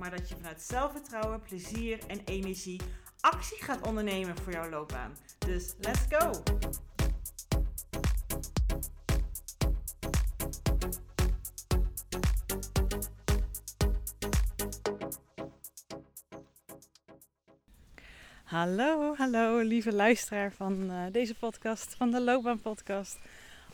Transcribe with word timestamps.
maar 0.00 0.10
dat 0.10 0.28
je 0.28 0.34
vanuit 0.34 0.62
zelfvertrouwen, 0.62 1.40
plezier 1.40 1.98
en 2.06 2.20
energie 2.24 2.80
actie 3.20 3.62
gaat 3.62 3.86
ondernemen 3.86 4.36
voor 4.36 4.52
jouw 4.52 4.70
loopbaan. 4.70 5.16
Dus 5.38 5.74
let's 5.80 6.00
go! 6.08 6.30
Hallo, 18.44 19.14
hallo 19.16 19.58
lieve 19.58 19.92
luisteraar 19.92 20.52
van 20.52 20.90
uh, 20.90 21.02
deze 21.12 21.34
podcast, 21.34 21.94
van 21.94 22.10
de 22.10 22.20
Loopbaan 22.20 22.60
Podcast. 22.60 23.18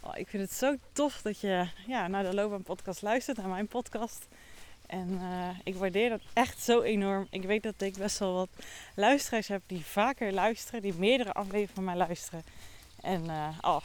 Oh, 0.01 0.17
ik 0.17 0.29
vind 0.29 0.43
het 0.43 0.53
zo 0.53 0.77
tof 0.93 1.23
dat 1.23 1.41
je 1.41 1.69
ja, 1.87 2.09
naar 2.09 2.23
de 2.23 2.35
Loopbaan 2.35 2.63
Podcast 2.63 3.03
luistert, 3.03 3.37
naar 3.37 3.49
mijn 3.49 3.69
podcast. 3.69 4.29
En 4.87 5.09
uh, 5.11 5.49
ik 5.65 5.75
waardeer 5.75 6.09
dat 6.09 6.21
echt 6.33 6.63
zo 6.63 6.81
enorm. 6.81 7.27
Ik 7.31 7.43
weet 7.43 7.63
dat 7.63 7.75
ik 7.79 7.97
best 7.97 8.19
wel 8.19 8.35
wat 8.35 8.49
luisteraars 8.95 9.49
heb 9.49 9.63
die 9.67 9.85
vaker 9.85 10.33
luisteren, 10.33 10.83
die 10.83 10.95
meerdere 10.95 11.33
afleveringen 11.33 11.75
van 11.75 11.85
mij 11.85 11.97
luisteren. 11.97 12.45
En 13.01 13.25
uh, 13.25 13.49
oh, 13.61 13.77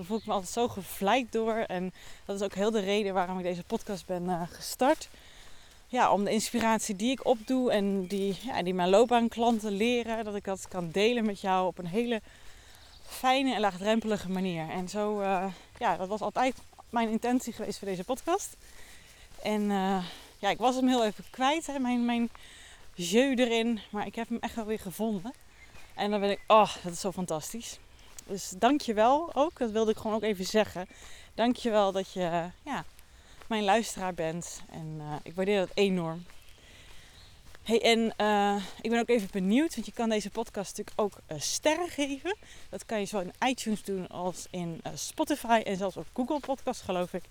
voel 0.00 0.18
ik 0.18 0.26
me 0.26 0.32
altijd 0.32 0.52
zo 0.52 0.68
gevleid 0.68 1.32
door. 1.32 1.54
En 1.54 1.92
dat 2.24 2.36
is 2.36 2.42
ook 2.42 2.54
heel 2.54 2.70
de 2.70 2.80
reden 2.80 3.14
waarom 3.14 3.38
ik 3.38 3.44
deze 3.44 3.64
podcast 3.64 4.06
ben 4.06 4.48
gestart 4.48 5.08
ja, 5.92 6.12
om 6.12 6.24
de 6.24 6.30
inspiratie 6.30 6.96
die 6.96 7.10
ik 7.10 7.24
opdoe 7.26 7.72
en 7.72 8.06
die, 8.06 8.38
ja, 8.42 8.62
die 8.62 8.74
mijn 8.74 8.88
loopbaanklanten 8.88 9.72
leren, 9.72 10.24
dat 10.24 10.34
ik 10.34 10.44
dat 10.44 10.68
kan 10.68 10.90
delen 10.90 11.24
met 11.24 11.40
jou 11.40 11.66
op 11.66 11.78
een 11.78 11.86
hele 11.86 12.20
fijne 13.06 13.54
en 13.54 13.60
laagdrempelige 13.60 14.28
manier. 14.30 14.68
En 14.68 14.88
zo, 14.88 15.22
ja, 15.78 15.96
dat 15.96 16.08
was 16.08 16.20
altijd 16.20 16.56
mijn 16.90 17.08
intentie 17.08 17.52
geweest 17.52 17.78
voor 17.78 17.88
deze 17.88 18.04
podcast. 18.04 18.56
En 19.42 19.70
ja, 20.42 20.50
ik 20.50 20.58
was 20.58 20.74
hem 20.74 20.88
heel 20.88 21.04
even 21.04 21.24
kwijt, 21.30 21.66
hè, 21.66 21.78
mijn, 21.78 22.04
mijn 22.04 22.30
jeu 22.94 23.34
erin, 23.34 23.80
maar 23.90 24.06
ik 24.06 24.14
heb 24.14 24.28
hem 24.28 24.38
echt 24.40 24.54
wel 24.54 24.64
weer 24.64 24.78
gevonden. 24.78 25.32
En 25.94 26.10
dan 26.10 26.20
ben 26.20 26.30
ik, 26.30 26.40
oh, 26.46 26.74
dat 26.82 26.92
is 26.92 27.00
zo 27.00 27.12
fantastisch. 27.12 27.78
Dus 28.26 28.52
dank 28.58 28.80
je 28.80 28.94
wel 28.94 29.34
ook, 29.34 29.58
dat 29.58 29.70
wilde 29.70 29.90
ik 29.90 29.96
gewoon 29.96 30.16
ook 30.16 30.22
even 30.22 30.44
zeggen. 30.44 30.86
Dank 31.34 31.56
je 31.56 31.70
wel 31.70 31.92
dat 31.92 32.12
je, 32.12 32.50
ja, 32.62 32.84
mijn 33.46 33.64
luisteraar 33.64 34.14
bent. 34.14 34.62
En 34.70 34.98
uh, 35.00 35.14
ik 35.22 35.34
waardeer 35.34 35.58
dat 35.58 35.70
enorm. 35.74 36.24
Hey, 37.62 37.82
en 37.82 38.14
uh, 38.20 38.62
ik 38.80 38.90
ben 38.90 39.00
ook 39.00 39.08
even 39.08 39.28
benieuwd, 39.32 39.74
want 39.74 39.86
je 39.86 39.92
kan 39.92 40.08
deze 40.08 40.30
podcast 40.30 40.76
natuurlijk 40.76 41.00
ook 41.00 41.22
uh, 41.32 41.40
sterren 41.40 41.88
geven. 41.88 42.36
Dat 42.68 42.86
kan 42.86 43.00
je 43.00 43.06
zowel 43.06 43.26
in 43.26 43.48
iTunes 43.48 43.82
doen 43.82 44.08
als 44.08 44.46
in 44.50 44.80
Spotify 44.94 45.62
en 45.64 45.76
zelfs 45.76 45.96
op 45.96 46.06
Google 46.12 46.40
Podcast, 46.40 46.80
geloof 46.80 47.12
ik. 47.12 47.22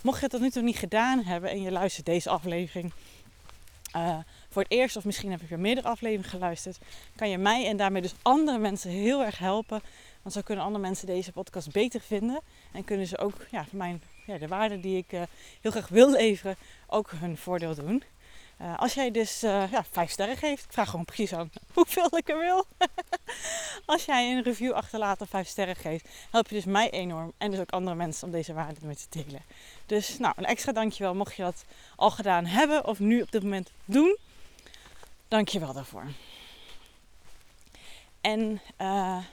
Mocht 0.00 0.20
je 0.20 0.26
het 0.30 0.40
nu 0.40 0.50
toe 0.50 0.62
niet 0.62 0.76
gedaan 0.76 1.22
hebben 1.22 1.50
en 1.50 1.62
je 1.62 1.70
luistert 1.70 2.06
deze 2.06 2.30
aflevering 2.30 2.92
voor 4.48 4.62
het 4.62 4.70
eerst, 4.70 4.96
of 4.96 5.04
misschien 5.04 5.30
heb 5.30 5.40
je 5.48 5.56
meerdere 5.56 5.88
afleveringen 5.88 6.30
geluisterd, 6.30 6.78
kan 7.16 7.28
je 7.28 7.38
mij 7.38 7.66
en 7.66 7.76
daarmee 7.76 8.02
dus 8.02 8.14
andere 8.22 8.58
mensen 8.58 8.90
heel 8.90 9.24
erg 9.24 9.38
helpen. 9.38 9.82
Want 10.22 10.34
zo 10.34 10.40
kunnen 10.40 10.64
andere 10.64 10.84
mensen 10.84 11.06
deze 11.06 11.32
podcast 11.32 11.72
beter 11.72 12.00
vinden 12.00 12.40
en 12.72 12.84
kunnen 12.84 13.06
ze 13.06 13.18
ook 13.18 13.46
ja, 13.50 13.66
mijn 13.70 14.02
ja, 14.26 14.38
de 14.38 14.48
waarde 14.48 14.80
die 14.80 14.96
ik 14.96 15.10
heel 15.60 15.70
graag 15.70 15.88
wil 15.88 16.10
leveren 16.10 16.56
ook 16.86 17.10
hun 17.10 17.36
voordeel 17.36 17.74
doen. 17.74 18.02
Uh, 18.60 18.78
als 18.78 18.94
jij 18.94 19.10
dus 19.10 19.44
uh, 19.44 19.70
ja, 19.70 19.84
vijf 19.90 20.10
sterren 20.10 20.36
geeft, 20.36 20.64
ik 20.64 20.72
vraag 20.72 20.90
gewoon 20.90 21.04
precies 21.04 21.32
aan 21.32 21.50
hoeveel 21.74 22.16
ik 22.16 22.28
er 22.28 22.38
wil. 22.38 22.66
als 23.94 24.04
jij 24.04 24.32
een 24.32 24.42
review 24.42 24.72
achterlaat 24.72 25.20
of 25.20 25.28
vijf 25.28 25.48
sterren 25.48 25.76
geeft, 25.76 26.08
help 26.30 26.48
je 26.48 26.54
dus 26.54 26.64
mij 26.64 26.90
enorm 26.90 27.32
en 27.38 27.50
dus 27.50 27.60
ook 27.60 27.70
andere 27.70 27.96
mensen 27.96 28.26
om 28.26 28.32
deze 28.32 28.52
waarde 28.52 28.86
mee 28.86 28.96
te 28.96 29.22
delen. 29.22 29.42
Dus 29.86 30.18
nou, 30.18 30.34
een 30.36 30.44
extra 30.44 30.72
dankjewel 30.72 31.14
mocht 31.14 31.36
je 31.36 31.42
dat 31.42 31.64
al 31.96 32.10
gedaan 32.10 32.46
hebben 32.46 32.86
of 32.86 32.98
nu 32.98 33.22
op 33.22 33.30
dit 33.30 33.42
moment 33.42 33.70
doen. 33.84 34.16
Dankjewel 35.28 35.72
daarvoor. 35.72 36.06
En 38.20 38.60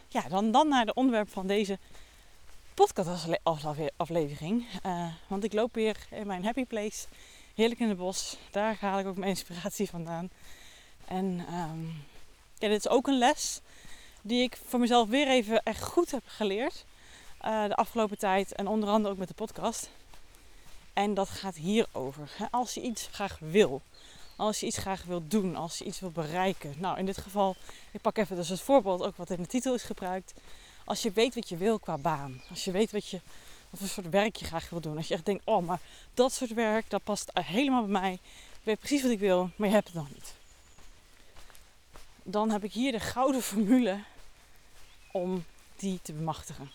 ja, 0.07 0.21
dan, 0.29 0.51
dan 0.51 0.67
naar 0.67 0.85
de 0.85 0.93
onderwerp 0.93 1.29
van 1.29 1.47
deze 1.47 1.79
podcastaflevering. 2.73 4.65
Uh, 4.85 5.05
want 5.27 5.43
ik 5.43 5.53
loop 5.53 5.73
weer 5.73 5.97
in 6.09 6.27
mijn 6.27 6.43
happy 6.43 6.65
place. 6.65 7.07
Heerlijk 7.53 7.79
in 7.79 7.89
het 7.89 7.97
bos. 7.97 8.37
Daar 8.51 8.77
haal 8.79 8.99
ik 8.99 9.07
ook 9.07 9.17
mijn 9.17 9.29
inspiratie 9.29 9.89
vandaan. 9.89 10.29
En 11.05 11.45
ja, 12.57 12.69
dit 12.69 12.85
is 12.85 12.87
ook 12.87 13.07
een 13.07 13.17
les 13.17 13.61
die 14.21 14.43
ik 14.43 14.57
voor 14.65 14.79
mezelf 14.79 15.09
weer 15.09 15.27
even 15.27 15.63
echt 15.63 15.83
goed 15.83 16.11
heb 16.11 16.23
geleerd. 16.25 16.85
Uh, 17.45 17.65
de 17.67 17.75
afgelopen 17.75 18.17
tijd. 18.17 18.55
En 18.55 18.67
onder 18.67 18.89
andere 18.89 19.13
ook 19.13 19.19
met 19.19 19.27
de 19.27 19.33
podcast. 19.33 19.89
En 20.93 21.13
dat 21.13 21.29
gaat 21.29 21.55
hierover. 21.55 22.29
Als 22.51 22.73
je 22.73 22.81
iets 22.81 23.07
graag 23.11 23.37
wil. 23.39 23.81
Als 24.35 24.59
je 24.59 24.65
iets 24.65 24.77
graag 24.77 25.03
wil 25.03 25.27
doen. 25.27 25.55
Als 25.55 25.77
je 25.77 25.85
iets 25.85 25.99
wil 25.99 26.11
bereiken. 26.11 26.73
Nou, 26.77 26.97
in 26.97 27.05
dit 27.05 27.17
geval, 27.17 27.55
ik 27.91 28.01
pak 28.01 28.17
even 28.17 28.35
dus 28.35 28.49
het 28.49 28.61
voorbeeld 28.61 29.03
ook 29.03 29.15
wat 29.15 29.29
in 29.29 29.41
de 29.41 29.47
titel 29.47 29.73
is 29.73 29.83
gebruikt 29.83 30.33
als 30.85 31.01
je 31.01 31.11
weet 31.11 31.35
wat 31.35 31.49
je 31.49 31.57
wil 31.57 31.79
qua 31.79 31.97
baan. 31.97 32.41
Als 32.49 32.63
je 32.63 32.71
weet 32.71 32.91
wat, 32.91 33.07
je, 33.07 33.21
wat 33.73 33.81
voor 33.81 33.89
soort 34.03 34.09
werk 34.09 34.35
je 34.35 34.45
graag 34.45 34.69
wil 34.69 34.81
doen. 34.81 34.97
Als 34.97 35.07
je 35.07 35.13
echt 35.13 35.25
denkt, 35.25 35.41
oh, 35.45 35.65
maar 35.65 35.79
dat 36.13 36.33
soort 36.33 36.53
werk, 36.53 36.89
dat 36.89 37.03
past 37.03 37.31
helemaal 37.33 37.81
bij 37.81 38.01
mij. 38.01 38.13
Ik 38.13 38.63
weet 38.63 38.79
precies 38.79 39.01
wat 39.01 39.11
ik 39.11 39.19
wil, 39.19 39.49
maar 39.55 39.67
je 39.67 39.73
hebt 39.73 39.87
het 39.87 39.95
nog 39.95 40.13
niet. 40.13 40.33
Dan 42.23 42.49
heb 42.49 42.63
ik 42.63 42.73
hier 42.73 42.91
de 42.91 42.99
gouden 42.99 43.41
formule 43.41 43.99
om 45.11 45.45
die 45.75 45.99
te 46.01 46.13
bemachtigen. 46.13 46.71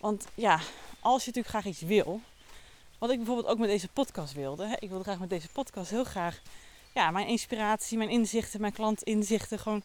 Want 0.00 0.26
ja, 0.34 0.60
als 1.00 1.24
je 1.24 1.26
natuurlijk 1.26 1.48
graag 1.48 1.64
iets 1.64 1.80
wil, 1.80 2.20
wat 2.98 3.10
ik 3.10 3.16
bijvoorbeeld 3.16 3.46
ook 3.46 3.58
met 3.58 3.68
deze 3.68 3.88
podcast 3.88 4.32
wilde. 4.32 4.66
Hè, 4.66 4.74
ik 4.78 4.88
wilde 4.88 5.04
graag 5.04 5.18
met 5.18 5.30
deze 5.30 5.48
podcast 5.48 5.90
heel 5.90 6.04
graag 6.04 6.40
ja, 6.94 7.10
mijn 7.10 7.26
inspiratie, 7.26 7.98
mijn 7.98 8.10
inzichten, 8.10 8.60
mijn 8.60 8.72
klantinzichten, 8.72 9.58
gewoon 9.58 9.82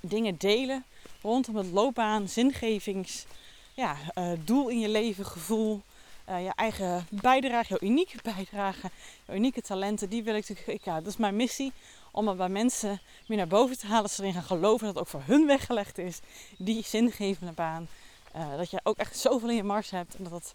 dingen 0.00 0.36
delen 0.36 0.84
rondom 1.22 1.56
het 1.56 1.66
loopbaan, 1.66 2.28
zingevings, 2.28 3.24
ja, 3.74 3.96
uh, 4.14 4.32
doel 4.44 4.68
in 4.68 4.80
je 4.80 4.88
leven, 4.88 5.26
gevoel, 5.26 5.82
uh, 6.28 6.44
je 6.44 6.52
eigen 6.54 7.06
bijdrage, 7.10 7.68
jouw 7.68 7.88
unieke 7.88 8.18
bijdrage, 8.34 8.90
jouw 9.26 9.36
unieke 9.36 9.62
talenten, 9.62 10.08
die 10.08 10.22
wil 10.22 10.34
ik 10.34 10.48
natuurlijk, 10.48 10.84
ja, 10.84 10.94
dat 10.98 11.06
is 11.06 11.16
mijn 11.16 11.36
missie, 11.36 11.72
om 12.10 12.28
het 12.28 12.36
bij 12.36 12.48
mensen 12.48 13.00
meer 13.26 13.38
naar 13.38 13.46
boven 13.46 13.78
te 13.78 13.86
halen, 13.86 14.02
dat 14.02 14.12
ze 14.12 14.22
erin 14.22 14.34
gaan 14.34 14.42
geloven 14.42 14.86
dat 14.86 14.94
het 14.94 14.98
ook 14.98 15.08
voor 15.08 15.22
hun 15.34 15.46
weggelegd 15.46 15.98
is, 15.98 16.20
die 16.58 16.84
zingevende 16.84 17.52
baan. 17.52 17.88
Uh, 18.36 18.56
dat 18.56 18.70
je 18.70 18.80
ook 18.82 18.96
echt 18.96 19.18
zoveel 19.18 19.48
in 19.48 19.56
je 19.56 19.62
mars 19.62 19.90
hebt 19.90 20.14
en 20.14 20.22
dat 20.22 20.32
dat 20.32 20.54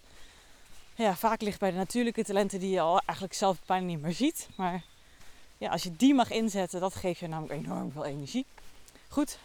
ja, 0.94 1.16
vaak 1.16 1.40
ligt 1.40 1.60
bij 1.60 1.70
de 1.70 1.76
natuurlijke 1.76 2.24
talenten 2.24 2.60
die 2.60 2.70
je 2.70 2.80
al 2.80 3.00
eigenlijk 3.04 3.38
zelf 3.38 3.58
bijna 3.66 3.86
niet 3.86 4.02
meer 4.02 4.12
ziet. 4.12 4.48
Maar 4.56 4.82
ja, 5.58 5.70
als 5.70 5.82
je 5.82 5.96
die 5.96 6.14
mag 6.14 6.30
inzetten, 6.30 6.80
dat 6.80 6.94
geeft 6.94 7.20
je 7.20 7.28
namelijk 7.28 7.64
enorm 7.64 7.92
veel 7.92 8.04
energie. 8.04 8.46
Goed, 9.08 9.38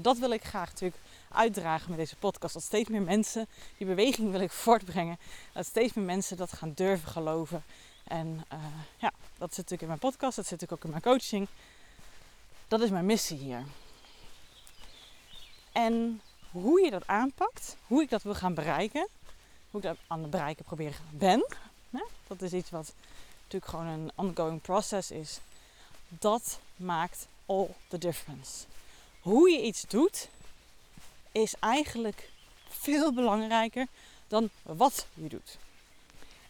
dat 0.00 0.18
wil 0.18 0.30
ik 0.30 0.44
graag 0.44 0.68
natuurlijk 0.70 0.96
uitdragen 1.34 1.88
met 1.88 1.98
deze 1.98 2.16
podcast. 2.16 2.54
Dat 2.54 2.62
steeds 2.62 2.88
meer 2.88 3.02
mensen, 3.02 3.46
die 3.76 3.86
beweging 3.86 4.30
wil 4.30 4.40
ik 4.40 4.50
voortbrengen. 4.64 5.18
Dat 5.52 5.66
steeds 5.66 5.92
meer 5.92 6.04
mensen 6.04 6.36
dat 6.36 6.52
gaan 6.52 6.72
durven 6.74 7.08
geloven. 7.08 7.64
En 8.04 8.44
uh, 8.52 8.58
ja, 8.96 9.12
dat 9.38 9.48
zit 9.48 9.56
natuurlijk 9.56 9.82
in 9.82 9.88
mijn 9.88 9.98
podcast, 9.98 10.36
dat 10.36 10.46
zit 10.46 10.60
natuurlijk 10.60 10.72
ook 10.72 10.84
in 10.84 10.90
mijn 10.90 11.02
coaching. 11.02 11.48
Dat 12.68 12.80
is 12.80 12.90
mijn 12.90 13.06
missie 13.06 13.38
hier. 13.38 13.62
En 15.72 16.20
hoe 16.50 16.80
je 16.80 16.90
dat 16.90 17.06
aanpakt, 17.06 17.76
hoe 17.86 18.02
ik 18.02 18.10
dat 18.10 18.22
wil 18.22 18.34
gaan 18.34 18.54
bereiken, 18.54 19.08
hoe 19.70 19.80
ik 19.80 19.86
dat 19.86 19.96
aan 20.06 20.20
het 20.20 20.30
bereiken 20.30 20.64
probeer 20.64 21.00
ben, 21.10 21.46
hè? 21.90 22.04
dat 22.26 22.42
is 22.42 22.52
iets 22.52 22.70
wat 22.70 22.92
natuurlijk 23.42 23.70
gewoon 23.70 23.86
een 23.86 24.12
ongoing 24.14 24.60
process 24.60 25.10
is. 25.10 25.40
Dat 26.08 26.60
maakt 26.76 27.26
all 27.46 27.68
the 27.88 27.98
difference 27.98 28.64
hoe 29.24 29.50
je 29.50 29.62
iets 29.62 29.84
doet, 29.88 30.28
is 31.42 31.54
eigenlijk 31.60 32.30
veel 32.68 33.12
belangrijker 33.12 33.86
dan 34.28 34.50
wat 34.62 35.06
je 35.14 35.28
doet. 35.28 35.58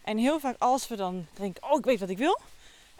En 0.01 0.17
heel 0.17 0.39
vaak 0.39 0.55
als 0.59 0.87
we 0.87 0.95
dan 0.95 1.25
denken, 1.33 1.63
oh 1.63 1.77
ik 1.77 1.85
weet 1.85 1.99
wat 1.99 2.09
ik 2.09 2.17
wil. 2.17 2.39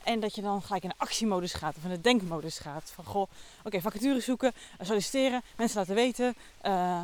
En 0.03 0.19
dat 0.19 0.35
je 0.35 0.41
dan 0.41 0.61
gelijk 0.61 0.83
in 0.83 0.89
de 0.89 0.95
actiemodus 0.97 1.53
gaat 1.53 1.75
of 1.77 1.83
in 1.83 1.89
de 1.89 2.01
denkmodus 2.01 2.59
gaat. 2.59 2.91
Van 2.95 3.05
goh, 3.05 3.29
oké, 3.63 3.81
vacature 3.81 4.19
zoeken, 4.19 4.53
solliciteren, 4.81 5.41
mensen 5.57 5.79
laten 5.79 5.95
weten. 5.95 6.35
Uh, 6.65 7.01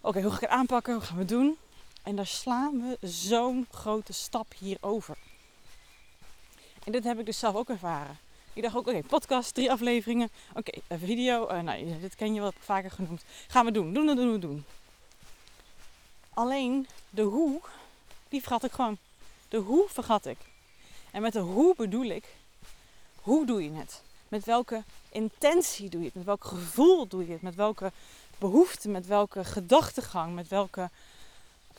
oké, 0.00 0.20
hoe 0.20 0.30
ga 0.30 0.36
ik 0.36 0.40
het 0.40 0.50
aanpakken? 0.50 0.94
Hoe 0.94 1.02
gaan 1.02 1.16
we 1.16 1.24
doen? 1.24 1.56
En 2.02 2.16
daar 2.16 2.26
slaan 2.26 2.80
we 2.80 3.08
zo'n 3.08 3.66
grote 3.70 4.12
stap 4.12 4.54
hierover. 4.58 5.16
En 6.84 6.92
dit 6.92 7.04
heb 7.04 7.18
ik 7.18 7.26
dus 7.26 7.38
zelf 7.38 7.54
ook 7.54 7.68
ervaren. 7.68 8.18
Ik 8.54 8.62
dacht 8.62 8.76
ook, 8.76 8.88
oké, 8.88 9.02
podcast, 9.02 9.54
drie 9.54 9.70
afleveringen. 9.70 10.30
Oké, 10.54 10.78
een 10.88 10.98
video. 10.98 11.50
Uh, 11.50 11.60
nou, 11.60 12.00
dit 12.00 12.14
ken 12.14 12.34
je 12.34 12.40
wel 12.40 12.52
vaker 12.58 12.90
genoemd. 12.90 13.22
Gaan 13.48 13.64
we 13.64 13.70
doen, 13.70 13.92
doen, 13.92 14.06
doen, 14.06 14.16
doen, 14.16 14.40
doen. 14.40 14.64
Alleen 16.34 16.86
de 17.10 17.22
hoe, 17.22 17.60
die 18.28 18.40
vergat 18.40 18.64
ik 18.64 18.72
gewoon. 18.72 18.98
De 19.48 19.56
hoe 19.56 19.88
vergat 19.88 20.26
ik. 20.26 20.38
En 21.10 21.22
met 21.22 21.32
de 21.32 21.38
hoe 21.38 21.74
bedoel 21.76 22.04
ik, 22.04 22.24
hoe 23.20 23.46
doe 23.46 23.62
je 23.62 23.72
het? 23.72 24.02
Met 24.28 24.44
welke 24.44 24.82
intentie 25.08 25.88
doe 25.88 26.00
je 26.00 26.06
het? 26.06 26.14
Met 26.14 26.24
welk 26.24 26.44
gevoel 26.44 27.06
doe 27.06 27.26
je 27.26 27.32
het? 27.32 27.42
Met 27.42 27.54
welke 27.54 27.92
behoefte? 28.38 28.88
Met 28.88 29.06
welke 29.06 29.44
gedachtegang? 29.44 30.34
Met, 30.34 30.48
welke, 30.48 30.90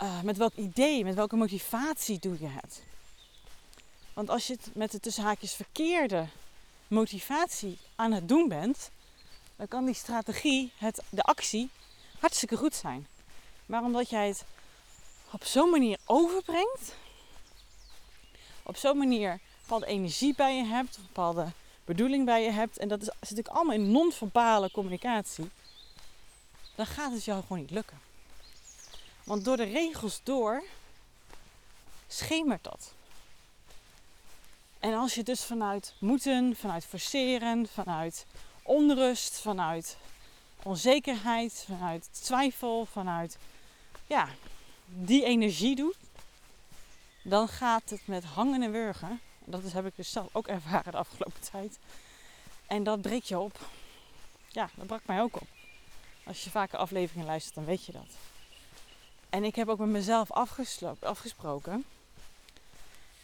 uh, 0.02 0.22
met 0.22 0.38
welk 0.38 0.54
idee? 0.56 1.04
Met 1.04 1.16
welke 1.16 1.36
motivatie 1.36 2.20
doe 2.20 2.40
je 2.40 2.48
het? 2.48 2.84
Want 4.14 4.30
als 4.30 4.48
je 4.48 4.54
het 4.54 4.70
met 4.74 4.92
de 4.92 5.00
tussenhaakjes 5.00 5.54
verkeerde 5.54 6.28
motivatie 6.88 7.78
aan 7.96 8.12
het 8.12 8.28
doen 8.28 8.48
bent, 8.48 8.90
dan 9.56 9.68
kan 9.68 9.86
die 9.86 9.96
strategie, 9.96 10.72
het, 10.78 11.04
de 11.10 11.22
actie, 11.22 11.70
hartstikke 12.20 12.58
goed 12.58 12.76
zijn. 12.76 13.08
Maar 13.66 13.84
omdat 13.84 14.10
jij 14.10 14.28
het 14.28 14.46
op 15.32 15.44
zo'n 15.44 15.70
manier 15.70 15.98
overbrengt, 16.06 16.96
op 18.64 18.78
zo'n 18.78 18.98
manier 18.98 19.40
bepaalde 19.62 19.86
energie 19.86 20.36
bij 20.36 20.56
je 20.56 20.64
hebt, 20.64 20.98
bepaalde 20.98 21.52
bedoeling 21.86 22.26
bij 22.26 22.44
je 22.44 22.52
hebt, 22.52 22.78
en 22.78 22.88
dat 22.88 23.02
is, 23.02 23.06
zit 23.06 23.20
natuurlijk 23.20 23.48
allemaal 23.48 23.76
in 23.76 23.92
non-verbale 23.92 24.72
communicatie, 24.72 25.50
dan 26.76 26.86
gaat 26.86 27.12
het 27.12 27.24
jou 27.24 27.42
gewoon 27.42 27.60
niet 27.60 27.72
lukken. 27.72 28.00
Want 29.24 29.46
door 29.46 29.58
de 29.58 29.64
regels 29.64 30.20
door 30.24 30.64
schemert 32.08 32.64
dat. 32.64 32.94
En 34.86 34.94
als 34.94 35.16
je 35.16 35.24
dus 35.24 35.44
vanuit 35.44 35.94
moeten, 36.00 36.56
vanuit 36.56 36.86
forceren, 36.86 37.68
vanuit 37.68 38.26
onrust, 38.64 39.40
vanuit 39.40 39.98
onzekerheid, 40.64 41.64
vanuit 41.68 42.10
twijfel, 42.12 42.86
vanuit 42.86 43.38
ja, 44.08 44.28
die 44.86 45.24
energie 45.24 45.76
doet, 45.76 45.98
dan 47.24 47.48
gaat 47.48 47.90
het 47.90 48.08
met 48.08 48.24
hangen 48.24 48.62
en 48.62 48.72
wurgen. 48.72 49.22
Dat 49.46 49.64
is, 49.64 49.74
heb 49.74 49.86
ik 49.86 49.96
dus 49.96 50.12
zelf 50.12 50.36
ook 50.36 50.48
ervaren 50.48 50.92
de 50.92 50.98
afgelopen 50.98 51.42
tijd. 51.52 51.80
En 52.68 52.84
dat 52.84 53.02
breekt 53.02 53.28
je 53.28 53.40
op. 53.40 53.60
Ja, 54.48 54.70
dat 54.76 54.88
brak 54.88 55.02
mij 55.06 55.22
ook 55.22 55.36
op. 55.36 55.48
Als 56.26 56.44
je 56.44 56.50
vaker 56.50 56.78
afleveringen 56.78 57.28
luistert, 57.28 57.56
dan 57.56 57.66
weet 57.66 57.86
je 57.86 57.92
dat. 57.92 58.10
En 59.30 59.44
ik 59.44 59.56
heb 59.56 59.68
ook 59.68 59.80
met 59.80 59.90
mezelf 59.90 60.32
afgesproken 61.00 61.86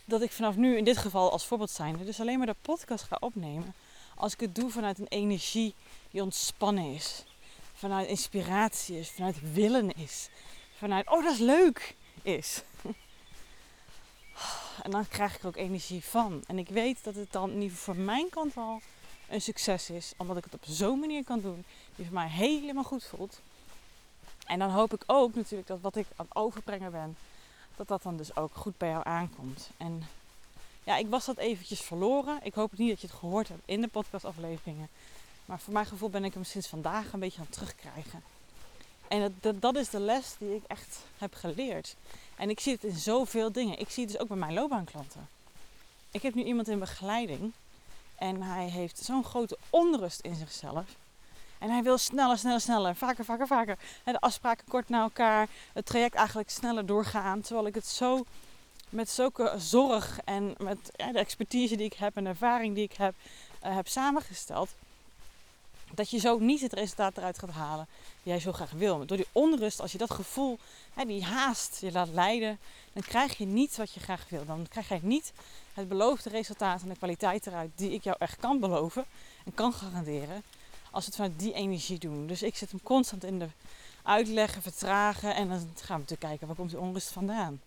dat 0.05 0.21
ik 0.21 0.31
vanaf 0.31 0.55
nu, 0.55 0.77
in 0.77 0.83
dit 0.83 0.97
geval 0.97 1.31
als 1.31 1.45
voorbeeld 1.45 1.69
zijnde, 1.69 2.05
dus 2.05 2.19
alleen 2.19 2.37
maar 2.37 2.47
de 2.47 2.55
podcast 2.61 3.03
ga 3.03 3.17
opnemen. 3.19 3.73
Als 4.15 4.33
ik 4.33 4.39
het 4.39 4.55
doe 4.55 4.69
vanuit 4.69 4.99
een 4.99 5.07
energie 5.07 5.73
die 6.11 6.21
ontspannen 6.21 6.93
is. 6.93 7.23
Vanuit 7.73 8.07
inspiratie 8.07 8.99
is, 8.99 9.09
vanuit 9.09 9.53
willen 9.53 9.91
is. 9.91 10.29
Vanuit, 10.77 11.09
oh 11.09 11.23
dat 11.23 11.33
is 11.33 11.39
leuk, 11.39 11.95
is. 12.21 12.61
En 14.83 14.91
dan 14.91 15.07
krijg 15.07 15.35
ik 15.35 15.41
er 15.41 15.47
ook 15.47 15.55
energie 15.55 16.03
van. 16.03 16.43
En 16.47 16.57
ik 16.57 16.69
weet 16.69 17.03
dat 17.03 17.15
het 17.15 17.31
dan 17.31 17.49
in 17.49 17.61
ieder 17.61 17.77
geval 17.77 17.93
voor 17.93 18.03
mijn 18.03 18.29
kant 18.29 18.57
al 18.57 18.81
een 19.29 19.41
succes 19.41 19.89
is. 19.89 20.13
Omdat 20.17 20.37
ik 20.37 20.43
het 20.43 20.53
op 20.53 20.63
zo'n 20.65 20.99
manier 20.99 21.23
kan 21.23 21.41
doen 21.41 21.65
die 21.95 22.05
voor 22.05 22.13
mij 22.13 22.29
helemaal 22.29 22.83
goed 22.83 23.03
voelt. 23.03 23.41
En 24.45 24.59
dan 24.59 24.69
hoop 24.69 24.93
ik 24.93 25.03
ook 25.05 25.35
natuurlijk 25.35 25.67
dat 25.67 25.81
wat 25.81 25.95
ik 25.95 26.05
aan 26.15 26.25
het 26.25 26.35
overbrengen 26.35 26.91
ben, 26.91 27.17
dat 27.87 27.87
dat 27.87 28.03
dan 28.03 28.17
dus 28.17 28.35
ook 28.35 28.55
goed 28.55 28.77
bij 28.77 28.89
jou 28.89 29.01
aankomt. 29.05 29.69
En 29.77 30.03
ja, 30.83 30.97
ik 30.97 31.07
was 31.09 31.25
dat 31.25 31.37
eventjes 31.37 31.81
verloren. 31.81 32.39
Ik 32.43 32.53
hoop 32.53 32.77
niet 32.77 32.89
dat 32.89 33.01
je 33.01 33.07
het 33.07 33.15
gehoord 33.15 33.47
hebt 33.47 33.61
in 33.65 33.81
de 33.81 33.87
podcastafleveringen. 33.87 34.89
Maar 35.45 35.59
voor 35.59 35.73
mijn 35.73 35.85
gevoel 35.85 36.09
ben 36.09 36.23
ik 36.23 36.33
hem 36.33 36.43
sinds 36.43 36.67
vandaag 36.67 37.13
een 37.13 37.19
beetje 37.19 37.39
aan 37.39 37.45
het 37.45 37.53
terugkrijgen. 37.53 38.23
En 39.07 39.35
dat, 39.39 39.61
dat, 39.61 39.75
is 39.75 39.89
de 39.89 39.99
les 39.99 40.35
die 40.37 40.55
ik 40.55 40.63
echt 40.67 40.99
heb 41.17 41.33
geleerd. 41.33 41.95
En 42.35 42.49
ik 42.49 42.59
zie 42.59 42.73
het 42.73 42.83
in 42.83 42.97
zoveel 42.97 43.51
dingen. 43.51 43.79
Ik 43.79 43.89
zie 43.89 44.03
het 44.03 44.11
dus 44.11 44.21
ook 44.21 44.27
bij 44.27 44.37
mijn 44.37 44.53
loopbaanklanten. 44.53 45.29
Ik 46.11 46.21
heb 46.21 46.33
nu 46.33 46.43
iemand 46.43 46.67
in 46.67 46.79
begeleiding. 46.79 47.51
En 48.15 48.41
hij 48.41 48.69
heeft 48.69 48.97
zo'n 48.97 49.23
grote 49.23 49.57
onrust 49.69 50.19
in 50.19 50.35
zichzelf. 50.35 50.85
En 51.61 51.69
hij 51.69 51.83
wil 51.83 51.97
sneller, 51.97 52.37
sneller, 52.37 52.61
sneller. 52.61 52.95
Vaker, 52.95 53.25
vaker, 53.25 53.47
vaker. 53.47 53.77
De 54.03 54.19
afspraken 54.19 54.67
kort 54.67 54.89
na 54.89 55.01
elkaar. 55.01 55.47
Het 55.73 55.85
traject 55.85 56.15
eigenlijk 56.15 56.49
sneller 56.49 56.85
doorgaan. 56.85 57.41
Terwijl 57.41 57.67
ik 57.67 57.75
het 57.75 57.87
zo 57.87 58.25
met 58.89 59.09
zulke 59.09 59.53
zorg 59.57 60.19
en 60.25 60.55
met 60.57 60.91
ja, 60.95 61.11
de 61.11 61.19
expertise 61.19 61.75
die 61.75 61.85
ik 61.85 61.93
heb 61.93 62.17
en 62.17 62.23
de 62.23 62.29
ervaring 62.29 62.75
die 62.75 62.83
ik 62.83 62.93
heb, 62.93 63.13
uh, 63.65 63.75
heb 63.75 63.87
samengesteld. 63.87 64.69
Dat 65.93 66.09
je 66.09 66.17
zo 66.17 66.39
niet 66.39 66.61
het 66.61 66.73
resultaat 66.73 67.17
eruit 67.17 67.39
gaat 67.39 67.49
halen 67.49 67.87
die 68.23 68.31
jij 68.31 68.41
zo 68.41 68.51
graag 68.51 68.71
wil. 68.71 69.05
Door 69.05 69.17
die 69.17 69.27
onrust, 69.31 69.79
als 69.79 69.91
je 69.91 69.97
dat 69.97 70.11
gevoel, 70.11 70.57
hè, 70.93 71.05
die 71.05 71.23
haast 71.23 71.77
je 71.81 71.91
laat 71.91 72.09
leiden, 72.09 72.59
dan 72.93 73.03
krijg 73.03 73.37
je 73.37 73.45
niet 73.45 73.77
wat 73.77 73.93
je 73.93 73.99
graag 73.99 74.25
wil. 74.29 74.45
Dan 74.45 74.65
krijg 74.69 74.89
jij 74.89 74.99
niet 75.01 75.33
het 75.73 75.87
beloofde 75.87 76.29
resultaat 76.29 76.81
en 76.81 76.89
de 76.89 76.95
kwaliteit 76.95 77.47
eruit 77.47 77.71
die 77.75 77.91
ik 77.91 78.03
jou 78.03 78.15
echt 78.19 78.39
kan 78.39 78.59
beloven 78.59 79.05
en 79.45 79.53
kan 79.53 79.73
garanderen. 79.73 80.43
Als 80.91 81.05
het 81.05 81.15
vanuit 81.15 81.39
die 81.39 81.53
energie 81.53 81.99
doen. 81.99 82.27
Dus 82.27 82.43
ik 82.43 82.55
zit 82.55 82.71
hem 82.71 82.83
constant 82.83 83.23
in 83.23 83.39
de 83.39 83.47
uitleggen, 84.03 84.61
vertragen 84.61 85.35
en 85.35 85.49
dan 85.49 85.57
gaan 85.59 85.67
we 85.75 86.01
natuurlijk 86.01 86.19
kijken 86.19 86.47
waar 86.47 86.55
komt 86.55 86.69
die 86.69 86.79
onrust 86.79 87.09
vandaan. 87.09 87.61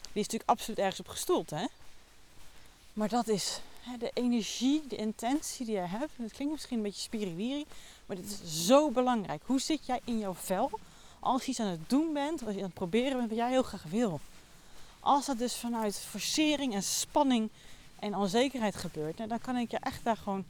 Die 0.00 0.24
is 0.24 0.28
natuurlijk 0.28 0.50
absoluut 0.50 0.78
ergens 0.78 1.00
op 1.00 1.08
gestoeld, 1.08 1.50
hè? 1.50 1.66
Maar 2.92 3.08
dat 3.08 3.28
is 3.28 3.60
hè, 3.80 3.98
de 3.98 4.10
energie, 4.14 4.82
de 4.88 4.96
intentie 4.96 5.66
die 5.66 5.74
je 5.74 5.80
hebt. 5.80 6.12
Dat 6.16 6.32
klinkt 6.32 6.52
misschien 6.52 6.76
een 6.76 6.82
beetje 6.82 7.02
spiriwiri, 7.02 7.66
maar 8.06 8.16
dit 8.16 8.24
is 8.24 8.66
zo 8.66 8.90
belangrijk. 8.90 9.42
Hoe 9.46 9.60
zit 9.60 9.86
jij 9.86 10.00
in 10.04 10.18
jouw 10.18 10.34
vel 10.34 10.70
als 11.20 11.44
je 11.44 11.50
iets 11.50 11.60
aan 11.60 11.66
het 11.66 11.88
doen 11.88 12.12
bent, 12.12 12.46
als 12.46 12.54
je 12.54 12.60
aan 12.60 12.66
het 12.66 12.74
proberen 12.74 13.16
bent 13.16 13.28
wat 13.28 13.38
jij 13.38 13.50
heel 13.50 13.62
graag 13.62 13.82
wil? 13.82 14.20
Als 15.00 15.26
dat 15.26 15.38
dus 15.38 15.56
vanuit 15.56 15.98
forcering 15.98 16.74
en 16.74 16.82
spanning 16.82 17.50
en 17.98 18.16
onzekerheid 18.16 18.76
gebeurt, 18.76 19.16
nou, 19.16 19.28
dan 19.28 19.40
kan 19.40 19.56
ik 19.56 19.70
je 19.70 19.78
echt 19.78 20.04
daar 20.04 20.16
gewoon 20.16 20.44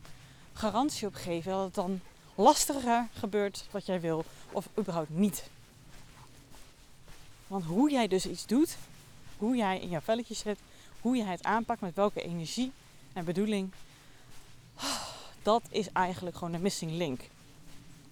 garantie 0.57 1.07
op 1.07 1.15
geven 1.15 1.53
dat 1.53 1.65
het 1.65 1.75
dan 1.75 2.01
lastiger 2.35 3.09
gebeurt 3.13 3.67
wat 3.71 3.87
jij 3.87 4.01
wil 4.01 4.25
of 4.53 4.69
überhaupt 4.79 5.11
niet. 5.11 5.45
Want 7.47 7.65
hoe 7.65 7.91
jij 7.91 8.09
dus 8.09 8.27
iets 8.27 8.47
doet, 8.47 8.77
hoe 9.39 9.57
jij 9.57 9.81
in 9.81 9.89
jouw 9.89 10.01
velletje 10.01 10.35
zit, 10.35 10.59
hoe 11.01 11.17
jij 11.17 11.31
het 11.31 11.45
aanpakt, 11.45 11.81
met 11.81 11.95
welke 11.95 12.23
energie 12.23 12.73
en 13.13 13.25
bedoeling, 13.25 13.71
dat 15.43 15.63
is 15.71 15.89
eigenlijk 15.93 16.37
gewoon 16.37 16.53
de 16.53 16.59
missing 16.59 16.91
link. 16.91 17.21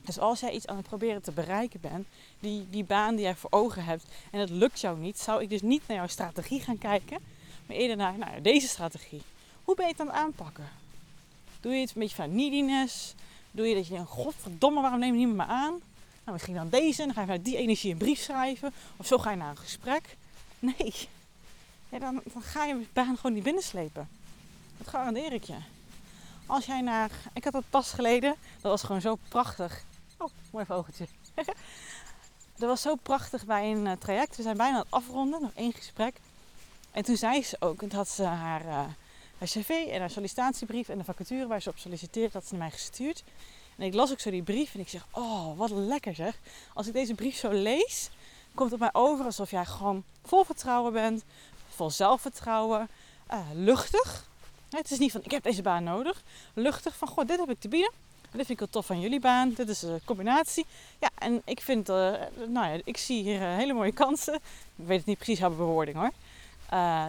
Dus 0.00 0.18
als 0.18 0.40
jij 0.40 0.50
iets 0.50 0.66
aan 0.66 0.76
het 0.76 0.86
proberen 0.86 1.22
te 1.22 1.32
bereiken 1.32 1.80
bent, 1.80 2.06
die, 2.40 2.66
die 2.70 2.84
baan 2.84 3.14
die 3.14 3.24
jij 3.24 3.36
voor 3.36 3.50
ogen 3.50 3.84
hebt 3.84 4.04
en 4.30 4.40
het 4.40 4.50
lukt 4.50 4.80
jou 4.80 4.98
niet, 4.98 5.18
zou 5.18 5.42
ik 5.42 5.48
dus 5.48 5.62
niet 5.62 5.82
naar 5.86 5.96
jouw 5.96 6.06
strategie 6.06 6.60
gaan 6.60 6.78
kijken, 6.78 7.18
maar 7.66 7.76
eerder 7.76 7.96
naar 7.96 8.18
nou, 8.18 8.40
deze 8.40 8.68
strategie. 8.68 9.22
Hoe 9.64 9.74
ben 9.74 9.86
je 9.86 9.92
het 9.92 10.00
aan 10.00 10.06
het 10.06 10.16
aanpakken? 10.16 10.83
Doe 11.64 11.74
je 11.74 11.80
het 11.80 11.94
een 11.94 12.00
beetje 12.00 12.16
van 12.16 12.34
neediness? 12.34 13.14
Doe 13.50 13.66
je 13.66 13.74
dat 13.74 13.86
je 13.86 13.94
denkt, 13.94 14.10
godverdomme, 14.10 14.80
waarom 14.80 15.00
neem 15.00 15.12
je 15.12 15.18
niemand 15.18 15.36
me 15.36 15.54
aan? 15.54 15.70
Nou, 16.20 16.32
misschien 16.32 16.54
dan 16.54 16.68
deze 16.68 17.00
en 17.00 17.06
dan 17.06 17.14
ga 17.14 17.20
je 17.20 17.26
vanuit 17.26 17.44
die 17.44 17.56
energie 17.56 17.92
een 17.92 17.98
brief 17.98 18.18
schrijven. 18.18 18.72
Of 18.96 19.06
zo 19.06 19.18
ga 19.18 19.30
je 19.30 19.36
naar 19.36 19.50
een 19.50 19.56
gesprek. 19.56 20.16
Nee, 20.58 21.08
dan, 21.90 22.22
dan 22.32 22.42
ga 22.42 22.64
je 22.64 22.86
baan 22.92 23.16
gewoon 23.16 23.32
niet 23.32 23.42
binnenslepen. 23.42 24.08
Dat 24.78 24.88
garandeer 24.88 25.32
ik 25.32 25.44
je. 25.44 25.56
Als 26.46 26.66
jij 26.66 26.80
naar. 26.80 27.10
Ik 27.32 27.44
had 27.44 27.52
dat 27.52 27.70
pas 27.70 27.92
geleden. 27.92 28.34
Dat 28.60 28.70
was 28.70 28.82
gewoon 28.82 29.00
zo 29.00 29.18
prachtig. 29.28 29.84
Oh, 30.18 30.30
mooi 30.50 30.64
even 30.64 30.76
oogetje. 30.76 31.06
dat 32.58 32.68
was 32.68 32.82
zo 32.82 32.94
prachtig 32.94 33.44
bij 33.44 33.70
een 33.70 33.86
uh, 33.86 33.92
traject. 33.92 34.36
We 34.36 34.42
zijn 34.42 34.56
bijna 34.56 34.74
aan 34.74 34.82
het 34.82 34.90
afronden. 34.90 35.40
Nog 35.40 35.52
één 35.54 35.72
gesprek. 35.72 36.16
En 36.90 37.04
toen 37.04 37.16
zei 37.16 37.42
ze 37.42 37.56
ook. 37.58 37.92
Had 37.92 38.08
ze 38.08 38.24
haar, 38.24 38.64
uh, 38.64 38.84
cv 39.44 39.68
en 39.68 40.00
haar 40.00 40.10
sollicitatiebrief. 40.10 40.88
En 40.88 40.98
de 40.98 41.04
vacature 41.04 41.46
waar 41.46 41.62
ze 41.62 41.70
op 41.70 41.78
solliciteert. 41.78 42.32
had 42.32 42.46
ze 42.46 42.56
mij 42.56 42.70
gestuurd. 42.70 43.24
En 43.76 43.86
ik 43.86 43.94
las 43.94 44.12
ook 44.12 44.20
zo 44.20 44.30
die 44.30 44.42
brief. 44.42 44.74
En 44.74 44.80
ik 44.80 44.88
zeg. 44.88 45.06
Oh, 45.10 45.58
wat 45.58 45.70
lekker 45.70 46.14
zeg. 46.14 46.38
Als 46.74 46.86
ik 46.86 46.92
deze 46.92 47.14
brief 47.14 47.36
zo 47.36 47.50
lees. 47.50 48.10
Komt 48.54 48.70
het 48.70 48.80
mij 48.80 48.90
over 48.92 49.24
alsof 49.24 49.50
jij 49.50 49.64
gewoon 49.64 50.04
vol 50.22 50.44
vertrouwen 50.44 50.92
bent 50.92 51.24
vol 51.74 51.90
zelfvertrouwen, 51.90 52.88
uh, 53.32 53.38
luchtig. 53.54 54.28
Het 54.70 54.90
is 54.90 54.98
niet 54.98 55.12
van 55.12 55.20
ik 55.24 55.30
heb 55.30 55.42
deze 55.42 55.62
baan 55.62 55.84
nodig. 55.84 56.22
Luchtig 56.54 56.96
van 56.96 57.08
goh, 57.08 57.26
dit 57.26 57.38
heb 57.38 57.50
ik 57.50 57.60
te 57.60 57.68
bieden. 57.68 57.92
Dit 58.22 58.46
vind 58.46 58.48
ik 58.48 58.58
wel 58.58 58.68
tof 58.68 58.86
van 58.86 59.00
jullie 59.00 59.20
baan. 59.20 59.52
Dit 59.52 59.68
is 59.68 59.82
een 59.82 60.00
combinatie. 60.04 60.66
Ja, 61.00 61.08
en 61.18 61.42
ik 61.44 61.60
vind, 61.60 61.88
uh, 61.88 61.94
nou 62.48 62.72
ja, 62.72 62.80
ik 62.84 62.96
zie 62.96 63.22
hier 63.22 63.40
uh, 63.40 63.56
hele 63.56 63.72
mooie 63.72 63.92
kansen. 63.92 64.34
Ik 64.34 64.40
weet 64.86 64.96
het 64.96 65.06
niet 65.06 65.16
precies 65.16 65.40
haar 65.40 65.50
bewoording 65.50 65.96
hoor. 65.96 66.10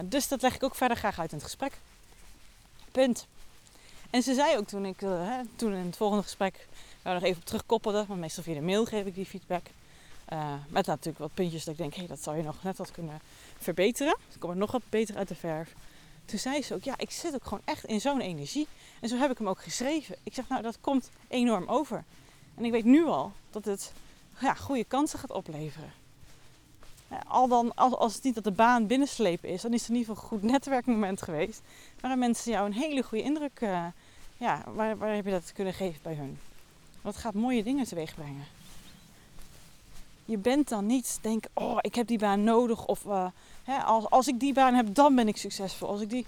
Dus 0.04 0.28
dat 0.28 0.42
leg 0.42 0.54
ik 0.54 0.62
ook 0.62 0.74
verder 0.74 0.96
graag 0.96 1.18
uit 1.18 1.30
in 1.30 1.36
het 1.36 1.46
gesprek. 1.46 1.78
Punt. 2.96 3.26
En 4.10 4.22
ze 4.22 4.34
zei 4.34 4.56
ook 4.56 4.66
toen 4.66 4.84
ik, 4.84 5.00
hè, 5.00 5.40
toen 5.56 5.72
in 5.72 5.86
het 5.86 5.96
volgende 5.96 6.22
gesprek, 6.22 6.68
we 7.02 7.10
nog 7.10 7.22
even 7.22 7.40
op 7.40 7.44
terugkoppelde, 7.44 8.04
want 8.06 8.20
meestal 8.20 8.42
via 8.42 8.54
de 8.54 8.60
mail 8.60 8.84
geef 8.84 9.06
ik 9.06 9.14
die 9.14 9.26
feedback. 9.26 9.66
met 10.68 10.86
natuurlijk 10.86 11.18
wat 11.18 11.34
puntjes 11.34 11.64
dat 11.64 11.74
ik 11.74 11.80
denk, 11.80 11.92
hé, 11.92 11.98
hey, 11.98 12.08
dat 12.08 12.22
zou 12.22 12.36
je 12.36 12.42
nog 12.42 12.62
net 12.62 12.78
wat 12.78 12.90
kunnen 12.90 13.20
verbeteren. 13.58 14.16
Dus 14.26 14.34
ik 14.34 14.40
kom 14.40 14.50
er 14.50 14.56
nog 14.56 14.72
wat 14.72 14.82
beter 14.88 15.16
uit 15.16 15.28
de 15.28 15.34
verf. 15.34 15.72
toen 16.24 16.38
zei 16.38 16.62
ze 16.62 16.74
ook, 16.74 16.82
ja, 16.82 16.94
ik 16.98 17.10
zit 17.10 17.34
ook 17.34 17.44
gewoon 17.44 17.62
echt 17.64 17.84
in 17.84 18.00
zo'n 18.00 18.20
energie. 18.20 18.66
En 19.00 19.08
zo 19.08 19.16
heb 19.16 19.30
ik 19.30 19.38
hem 19.38 19.48
ook 19.48 19.62
geschreven. 19.62 20.16
Ik 20.22 20.34
zeg, 20.34 20.48
nou, 20.48 20.62
dat 20.62 20.78
komt 20.80 21.10
enorm 21.28 21.68
over. 21.68 22.04
En 22.54 22.64
ik 22.64 22.72
weet 22.72 22.84
nu 22.84 23.04
al 23.04 23.32
dat 23.50 23.64
het 23.64 23.92
ja, 24.40 24.54
goede 24.54 24.84
kansen 24.84 25.18
gaat 25.18 25.30
opleveren. 25.30 25.92
Al 27.26 27.48
dan, 27.48 27.74
als, 27.74 28.14
het 28.14 28.22
niet 28.22 28.34
dat 28.34 28.44
de 28.44 28.50
baan 28.50 28.86
binnenslepen 28.86 29.48
is, 29.48 29.62
dan 29.62 29.72
is 29.72 29.80
het 29.80 29.90
in 29.90 29.96
ieder 29.96 30.14
geval 30.14 30.22
een 30.22 30.40
goed 30.40 30.50
netwerkmoment 30.50 31.22
geweest. 31.22 31.62
Waarin 32.00 32.18
mensen 32.18 32.52
jou 32.52 32.66
een 32.66 32.72
hele 32.72 33.02
goede 33.02 33.24
indruk, 33.24 33.60
uh, 33.60 33.84
ja, 34.36 34.64
waar, 34.74 34.98
waar 34.98 35.14
heb 35.14 35.24
je 35.24 35.30
dat 35.30 35.52
kunnen 35.52 35.74
geven 35.74 36.00
bij 36.02 36.14
hun? 36.14 36.38
Het 37.02 37.16
gaat 37.16 37.34
mooie 37.34 37.62
dingen 37.62 37.86
teweeg 37.86 38.14
brengen. 38.14 38.44
Je 40.24 40.38
bent 40.38 40.68
dan 40.68 40.86
niet 40.86 41.18
denken, 41.20 41.50
oh, 41.54 41.78
ik 41.80 41.94
heb 41.94 42.06
die 42.06 42.18
baan 42.18 42.44
nodig. 42.44 42.86
Of 42.86 43.04
uh, 43.04 43.26
hè, 43.64 43.78
als, 43.78 44.10
als 44.10 44.28
ik 44.28 44.40
die 44.40 44.52
baan 44.52 44.74
heb, 44.74 44.94
dan 44.94 45.14
ben 45.14 45.28
ik 45.28 45.36
succesvol. 45.36 45.88
Als 45.88 46.00
ik 46.00 46.10
die, 46.10 46.26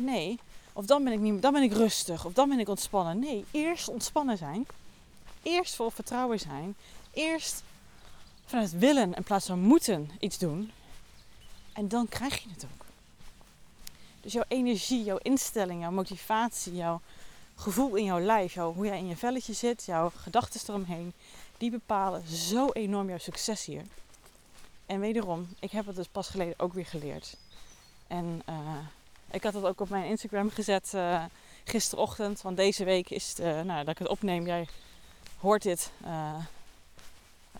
nee, 0.00 0.38
of 0.72 0.86
dan 0.86 1.04
ben 1.04 1.12
ik 1.12 1.18
niet, 1.18 1.42
dan 1.42 1.52
ben 1.52 1.62
ik 1.62 1.72
rustig. 1.72 2.24
Of 2.24 2.32
dan 2.32 2.48
ben 2.48 2.58
ik 2.58 2.68
ontspannen. 2.68 3.18
Nee, 3.18 3.44
eerst 3.50 3.88
ontspannen 3.88 4.36
zijn. 4.36 4.66
Eerst 5.42 5.74
vol 5.74 5.90
vertrouwen 5.90 6.38
zijn. 6.38 6.74
Eerst 7.12 7.62
vanuit 8.52 8.78
willen 8.78 9.14
in 9.14 9.22
plaats 9.22 9.46
van 9.46 9.58
moeten 9.60 10.10
iets 10.18 10.38
doen. 10.38 10.70
En 11.72 11.88
dan 11.88 12.08
krijg 12.08 12.42
je 12.42 12.48
het 12.48 12.64
ook. 12.64 12.84
Dus 14.20 14.32
jouw 14.32 14.44
energie, 14.48 15.04
jouw 15.04 15.16
instelling, 15.16 15.80
jouw 15.80 15.90
motivatie, 15.90 16.74
jouw 16.74 17.00
gevoel 17.56 17.94
in 17.94 18.04
jouw 18.04 18.20
lijf, 18.20 18.54
jouw, 18.54 18.74
hoe 18.74 18.86
jij 18.86 18.98
in 18.98 19.06
je 19.08 19.16
velletje 19.16 19.52
zit, 19.52 19.84
jouw 19.84 20.12
gedachten 20.16 20.60
eromheen, 20.68 21.12
die 21.58 21.70
bepalen 21.70 22.28
zo 22.28 22.68
enorm 22.68 23.08
jouw 23.08 23.18
succes 23.18 23.64
hier. 23.64 23.82
En 24.86 25.00
wederom, 25.00 25.48
ik 25.60 25.70
heb 25.70 25.86
het 25.86 25.96
dus 25.96 26.08
pas 26.08 26.28
geleden 26.28 26.58
ook 26.58 26.72
weer 26.72 26.86
geleerd. 26.86 27.36
En 28.06 28.42
uh, 28.48 28.76
ik 29.30 29.42
had 29.42 29.54
het 29.54 29.64
ook 29.64 29.80
op 29.80 29.88
mijn 29.88 30.04
Instagram 30.04 30.50
gezet 30.50 30.92
uh, 30.94 31.24
gisterochtend. 31.64 32.42
Want 32.42 32.56
deze 32.56 32.84
week 32.84 33.10
is 33.10 33.28
het, 33.28 33.38
uh, 33.38 33.60
nou, 33.60 33.78
dat 33.84 33.88
ik 33.88 33.98
het 33.98 34.08
opneem. 34.08 34.46
Jij 34.46 34.68
hoort 35.38 35.62
dit, 35.62 35.90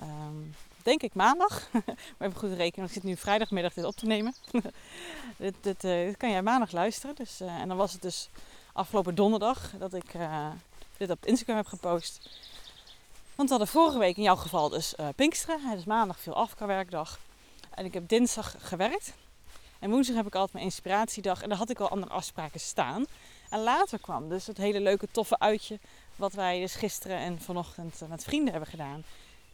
um, 0.01 0.55
denk 0.85 1.03
ik 1.03 1.15
maandag. 1.15 1.69
maar 2.19 2.29
even 2.29 2.39
goed 2.39 2.53
rekenen, 2.53 2.87
ik 2.87 2.93
zit 2.93 3.03
nu 3.03 3.17
vrijdagmiddag 3.17 3.73
dit 3.73 3.85
op 3.85 3.97
te 3.97 4.07
nemen. 4.07 4.35
dit, 5.37 5.55
dit, 5.61 5.81
dit, 5.81 6.17
kan 6.17 6.31
jij 6.31 6.43
maandag 6.43 6.73
luisteren. 6.73 7.15
Dus, 7.15 7.41
en 7.41 7.69
dan 7.69 7.77
was 7.77 7.93
het 7.93 8.03
dus 8.03 8.29
afgelopen 8.73 9.15
donderdag 9.15 9.73
dat 9.79 9.95
ik 9.95 10.13
dit 10.97 11.11
op 11.11 11.27
Instagram 11.27 11.57
heb 11.57 11.67
gepost. 11.67 12.31
Want 13.35 13.49
we 13.49 13.55
hadden 13.57 13.75
vorige 13.75 13.99
week 13.99 14.17
in 14.17 14.23
jouw 14.23 14.37
geval 14.37 14.69
dus 14.69 14.95
Pinksteren. 15.17 15.77
Is 15.77 15.85
maandag 15.85 16.21
veel 16.21 16.35
afwerkdag. 16.35 17.19
En 17.75 17.85
ik 17.85 17.95
heb 17.95 18.09
dinsdag 18.09 18.55
gewerkt. 18.59 19.15
En 19.79 19.91
woensdag 19.91 20.17
heb 20.17 20.27
ik 20.27 20.35
altijd 20.35 20.53
mijn 20.53 20.65
inspiratiedag. 20.65 21.43
En 21.43 21.49
daar 21.49 21.59
had 21.59 21.71
ik 21.71 21.81
al 21.81 21.89
andere 21.89 22.13
afspraken 22.13 22.61
staan. 22.61 23.07
En 23.51 23.61
later 23.61 23.99
kwam 23.99 24.29
dus 24.29 24.47
het 24.47 24.57
hele 24.57 24.81
leuke, 24.81 25.09
toffe 25.11 25.39
uitje. 25.39 25.79
Wat 26.17 26.33
wij 26.33 26.61
dus 26.61 26.75
gisteren 26.75 27.17
en 27.17 27.41
vanochtend 27.41 28.01
met 28.09 28.25
vrienden 28.25 28.51
hebben 28.51 28.71
gedaan. 28.71 29.05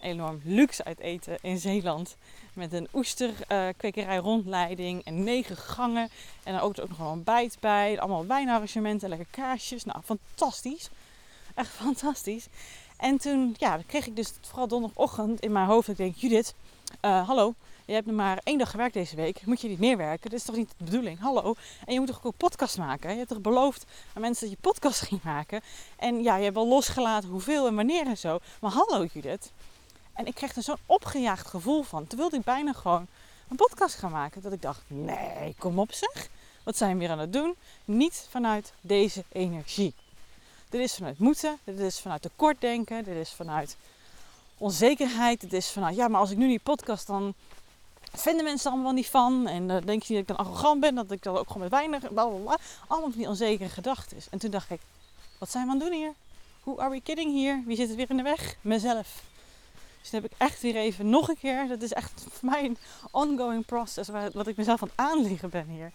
Enorm 0.00 0.40
luxe 0.44 0.84
uit 0.84 0.98
eten 0.98 1.38
in 1.40 1.58
Zeeland. 1.58 2.16
Met 2.52 2.72
een 2.72 2.88
oesterkwekerij 2.94 4.16
uh, 4.16 4.22
rondleiding 4.22 5.04
en 5.04 5.24
negen 5.24 5.56
gangen. 5.56 6.08
En 6.42 6.52
dan 6.52 6.62
ook, 6.62 6.80
ook 6.80 6.88
nog 6.88 6.98
een 6.98 7.06
ontbijt 7.06 7.56
bij. 7.60 8.00
Allemaal 8.00 8.26
wijnarrangementen, 8.26 9.08
lekker 9.08 9.26
kaasjes. 9.30 9.84
Nou, 9.84 10.00
fantastisch. 10.04 10.90
Echt 11.54 11.70
fantastisch. 11.70 12.46
En 12.96 13.18
toen 13.18 13.54
ja, 13.58 13.80
kreeg 13.86 14.06
ik 14.06 14.16
dus 14.16 14.32
vooral 14.40 14.68
donderdagochtend 14.68 15.40
in 15.40 15.52
mijn 15.52 15.66
hoofd. 15.66 15.88
Ik 15.88 15.96
denk, 15.96 16.16
Judith, 16.16 16.54
uh, 17.04 17.26
hallo, 17.26 17.54
je 17.88 17.94
hebt 17.94 18.06
nog 18.06 18.16
maar 18.16 18.40
één 18.44 18.58
dag 18.58 18.70
gewerkt 18.70 18.94
deze 18.94 19.16
week. 19.16 19.46
Moet 19.46 19.60
je 19.60 19.68
niet 19.68 19.78
meer 19.78 19.96
werken? 19.96 20.30
Dat 20.30 20.38
is 20.38 20.44
toch 20.44 20.56
niet 20.56 20.74
de 20.76 20.84
bedoeling? 20.84 21.20
Hallo. 21.20 21.54
En 21.86 21.92
je 21.92 21.98
moet 21.98 22.08
toch 22.08 22.18
ook 22.18 22.24
een 22.24 22.32
podcast 22.36 22.78
maken? 22.78 23.10
Je 23.10 23.16
hebt 23.16 23.28
toch 23.28 23.40
beloofd 23.40 23.84
aan 24.14 24.22
mensen 24.22 24.48
dat 24.48 24.56
je 24.56 24.68
podcast 24.70 25.00
ging 25.08 25.22
maken? 25.22 25.60
En 25.96 26.22
ja, 26.22 26.36
je 26.36 26.42
hebt 26.42 26.54
wel 26.54 26.68
losgelaten 26.68 27.28
hoeveel 27.28 27.66
en 27.66 27.74
wanneer 27.74 28.06
en 28.06 28.18
zo. 28.18 28.38
Maar 28.60 28.70
hallo 28.70 29.06
Judith. 29.12 29.52
En 30.18 30.26
ik 30.26 30.34
kreeg 30.34 30.56
er 30.56 30.62
zo'n 30.62 30.76
opgejaagd 30.86 31.46
gevoel 31.46 31.82
van. 31.82 32.06
Toen 32.06 32.18
wilde 32.18 32.36
ik 32.36 32.44
bijna 32.44 32.72
gewoon 32.72 33.06
een 33.48 33.56
podcast 33.56 33.94
gaan 33.94 34.10
maken. 34.10 34.42
Dat 34.42 34.52
ik 34.52 34.62
dacht, 34.62 34.80
nee, 34.86 35.54
kom 35.58 35.78
op 35.78 35.92
zeg. 35.92 36.28
Wat 36.62 36.76
zijn 36.76 36.92
we 36.92 36.98
weer 36.98 37.10
aan 37.10 37.18
het 37.18 37.32
doen? 37.32 37.54
Niet 37.84 38.26
vanuit 38.30 38.72
deze 38.80 39.24
energie. 39.32 39.94
Dit 40.68 40.80
is 40.80 40.94
vanuit 40.94 41.18
moeten, 41.18 41.58
dit 41.64 41.78
is 41.78 42.00
vanuit 42.00 42.22
tekortdenken, 42.22 43.04
dit 43.04 43.16
is 43.16 43.32
vanuit 43.32 43.76
onzekerheid. 44.58 45.40
Dit 45.40 45.52
is 45.52 45.70
vanuit, 45.70 45.96
ja, 45.96 46.08
maar 46.08 46.20
als 46.20 46.30
ik 46.30 46.36
nu 46.36 46.46
niet 46.46 46.62
podcast, 46.62 47.06
dan 47.06 47.34
vinden 48.12 48.44
mensen 48.44 48.70
allemaal 48.70 48.92
niet 48.92 49.08
van. 49.08 49.46
En 49.46 49.68
uh, 49.68 49.76
denk 49.84 50.02
je 50.02 50.12
dat 50.12 50.22
ik 50.22 50.28
dan 50.28 50.36
arrogant 50.36 50.80
ben, 50.80 50.94
dat 50.94 51.10
ik 51.10 51.22
dan 51.22 51.36
ook 51.36 51.46
gewoon 51.46 51.62
met 51.62 51.70
weinig, 51.70 52.12
bla 52.12 52.30
Allemaal 52.86 53.10
die 53.10 53.28
onzekere 53.28 53.68
gedachten. 53.68 54.16
En 54.30 54.38
toen 54.38 54.50
dacht 54.50 54.70
ik, 54.70 54.80
wat 55.38 55.50
zijn 55.50 55.64
we 55.64 55.70
aan 55.70 55.78
het 55.78 55.88
doen 55.88 55.98
hier? 55.98 56.12
Who 56.62 56.78
are 56.78 56.90
we 56.90 57.00
kidding 57.00 57.32
hier? 57.32 57.62
Wie 57.66 57.76
zit 57.76 57.90
er 57.90 57.96
weer 57.96 58.10
in 58.10 58.16
de 58.16 58.22
weg? 58.22 58.56
Mezelf. 58.60 59.22
Dus 60.10 60.20
dan 60.20 60.30
heb 60.30 60.32
ik 60.32 60.48
echt 60.48 60.62
weer 60.62 60.76
even 60.76 61.10
nog 61.10 61.28
een 61.28 61.38
keer. 61.38 61.68
Dat 61.68 61.82
is 61.82 61.92
echt 61.92 62.24
voor 62.30 62.50
mij 62.50 62.64
een 62.64 62.78
ongoing 63.10 63.66
process. 63.66 64.08
Wat 64.32 64.46
ik 64.46 64.56
mezelf 64.56 64.82
aan 64.94 65.24
het 65.24 65.50
ben 65.50 65.68
hier 65.68 65.92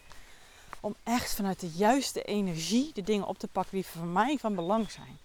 om 0.80 0.96
echt 1.04 1.36
vanuit 1.36 1.60
de 1.60 1.70
juiste 1.70 2.24
energie 2.24 2.92
de 2.94 3.02
dingen 3.02 3.28
op 3.28 3.38
te 3.38 3.48
pakken 3.48 3.74
die 3.74 3.86
voor 3.86 4.06
mij 4.06 4.38
van 4.38 4.56
belang 4.56 4.92
zijn. 4.92 5.18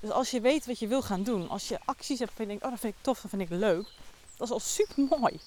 Dus 0.00 0.10
als 0.10 0.30
je 0.30 0.40
weet 0.40 0.66
wat 0.66 0.78
je 0.78 0.86
wil 0.86 1.02
gaan 1.02 1.22
doen, 1.22 1.48
als 1.48 1.68
je 1.68 1.78
acties 1.84 2.18
hebt 2.18 2.32
en 2.36 2.42
je 2.42 2.46
denkt, 2.46 2.64
oh 2.64 2.70
dat 2.70 2.80
vind 2.80 2.94
ik 2.94 3.02
tof, 3.02 3.20
dat 3.20 3.30
vind 3.30 3.42
ik 3.42 3.48
leuk, 3.48 3.86
dat 4.36 4.46
is 4.46 4.52
al 4.52 4.60
super 4.60 5.18
mooi. 5.18 5.40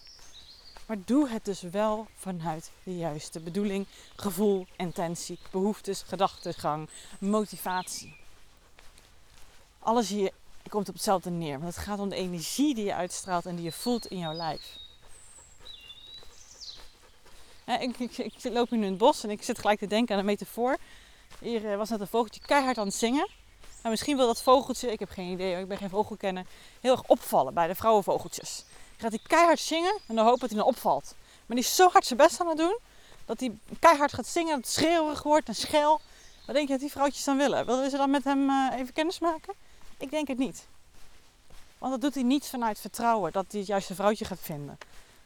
Maar 0.86 0.98
doe 1.06 1.30
het 1.30 1.46
dus 1.46 1.62
wel 1.62 2.08
vanuit 2.16 2.72
de 2.84 2.98
juiste 2.98 3.40
bedoeling, 3.40 3.86
gevoel, 4.16 4.66
intentie, 4.76 5.40
behoeftes, 5.52 6.02
gedachtegang, 6.02 6.90
motivatie. 7.20 8.16
Alles 9.80 10.10
hier 10.10 10.32
komt 10.70 10.88
op 10.88 10.94
hetzelfde 10.94 11.30
neer. 11.30 11.60
Want 11.60 11.76
het 11.76 11.84
gaat 11.84 12.00
om 12.00 12.10
de 12.10 12.16
energie 12.16 12.76
die 12.76 12.86
je 12.86 12.94
uitstraalt 12.94 13.46
en 13.46 13.56
die 13.56 13.66
je 13.66 13.72
voelt 13.72 14.08
in 14.08 14.18
jouw 14.18 14.34
lijf 14.34 14.78
ik, 17.76 18.00
ik, 18.00 18.18
ik, 18.18 18.34
loop 18.44 18.70
nu 18.70 18.78
in 18.78 18.90
het 18.90 18.98
bos 18.98 19.24
en 19.24 19.30
ik 19.30 19.44
zit 19.44 19.60
gelijk 19.60 19.80
te 19.80 19.88
denken 19.88 20.14
aan 20.14 20.20
een 20.20 20.26
metafoor. 20.26 20.78
Hier 21.40 21.72
eh, 21.72 21.78
was 21.78 21.90
net 21.90 22.00
een 22.00 22.08
vogeltje 22.08 22.42
keihard 22.46 22.78
aan 22.78 22.86
het 22.86 22.96
zingen. 22.96 23.28
En 23.82 23.90
misschien 23.90 24.18
wil 24.18 24.26
dat 24.26 24.42
vogeltje, 24.42 24.92
ik 24.92 25.00
heb 25.00 25.10
geen 25.10 25.32
idee, 25.32 25.60
ik 25.62 25.68
ben 25.68 25.78
geen 25.78 25.90
vogelkenner, 25.90 26.46
heel 26.82 26.92
erg 26.92 27.04
opvallen 27.04 27.54
bij 27.54 27.68
de 27.68 27.76
vrouwenvogeltjes. 27.76 28.64
Gaat 28.98 29.12
hij 29.12 29.20
keihard 29.28 29.60
zingen 29.60 30.00
en 30.08 30.16
dan 30.16 30.26
hoop 30.26 30.40
dat 30.40 30.50
hij 30.50 30.60
dan 30.60 30.68
opvalt. 30.68 31.16
Maar 31.46 31.58
die 31.58 31.66
is 31.66 31.76
zo 31.76 31.90
hard 31.90 32.06
zijn 32.06 32.20
best 32.20 32.42
aan 32.42 32.48
het 32.48 32.58
doen, 32.58 32.78
dat 33.26 33.40
hij 33.40 33.58
keihard 33.80 34.14
gaat 34.14 34.28
zingen, 34.28 34.56
dat 34.56 34.66
het 34.66 34.74
schreeuwerig 34.74 35.24
wordt 35.24 35.48
en 35.48 35.56
schel. 35.56 36.02
Wat 36.46 36.56
denk 36.56 36.68
je 36.68 36.74
dat 36.74 36.82
die 36.82 36.92
vrouwtjes 36.92 37.24
dan 37.24 37.38
willen? 37.38 37.66
Willen 37.66 37.90
ze 37.90 37.98
dan 37.98 38.10
met 38.10 38.24
hem 38.24 38.50
uh, 38.50 38.74
even 38.78 38.94
kennis 38.94 39.20
maken? 39.20 39.54
Ik 39.98 40.10
denk 40.10 40.28
het 40.28 40.38
niet. 40.38 40.68
Want 41.78 41.92
dat 41.92 42.02
doet 42.02 42.14
hij 42.14 42.24
niet 42.24 42.48
vanuit 42.48 42.80
vertrouwen 42.80 43.32
dat 43.32 43.46
hij 43.50 43.60
het 43.60 43.70
juiste 43.70 43.96
vrouwtje 43.96 44.26
gaat 44.26 44.40
vinden. 44.42 44.78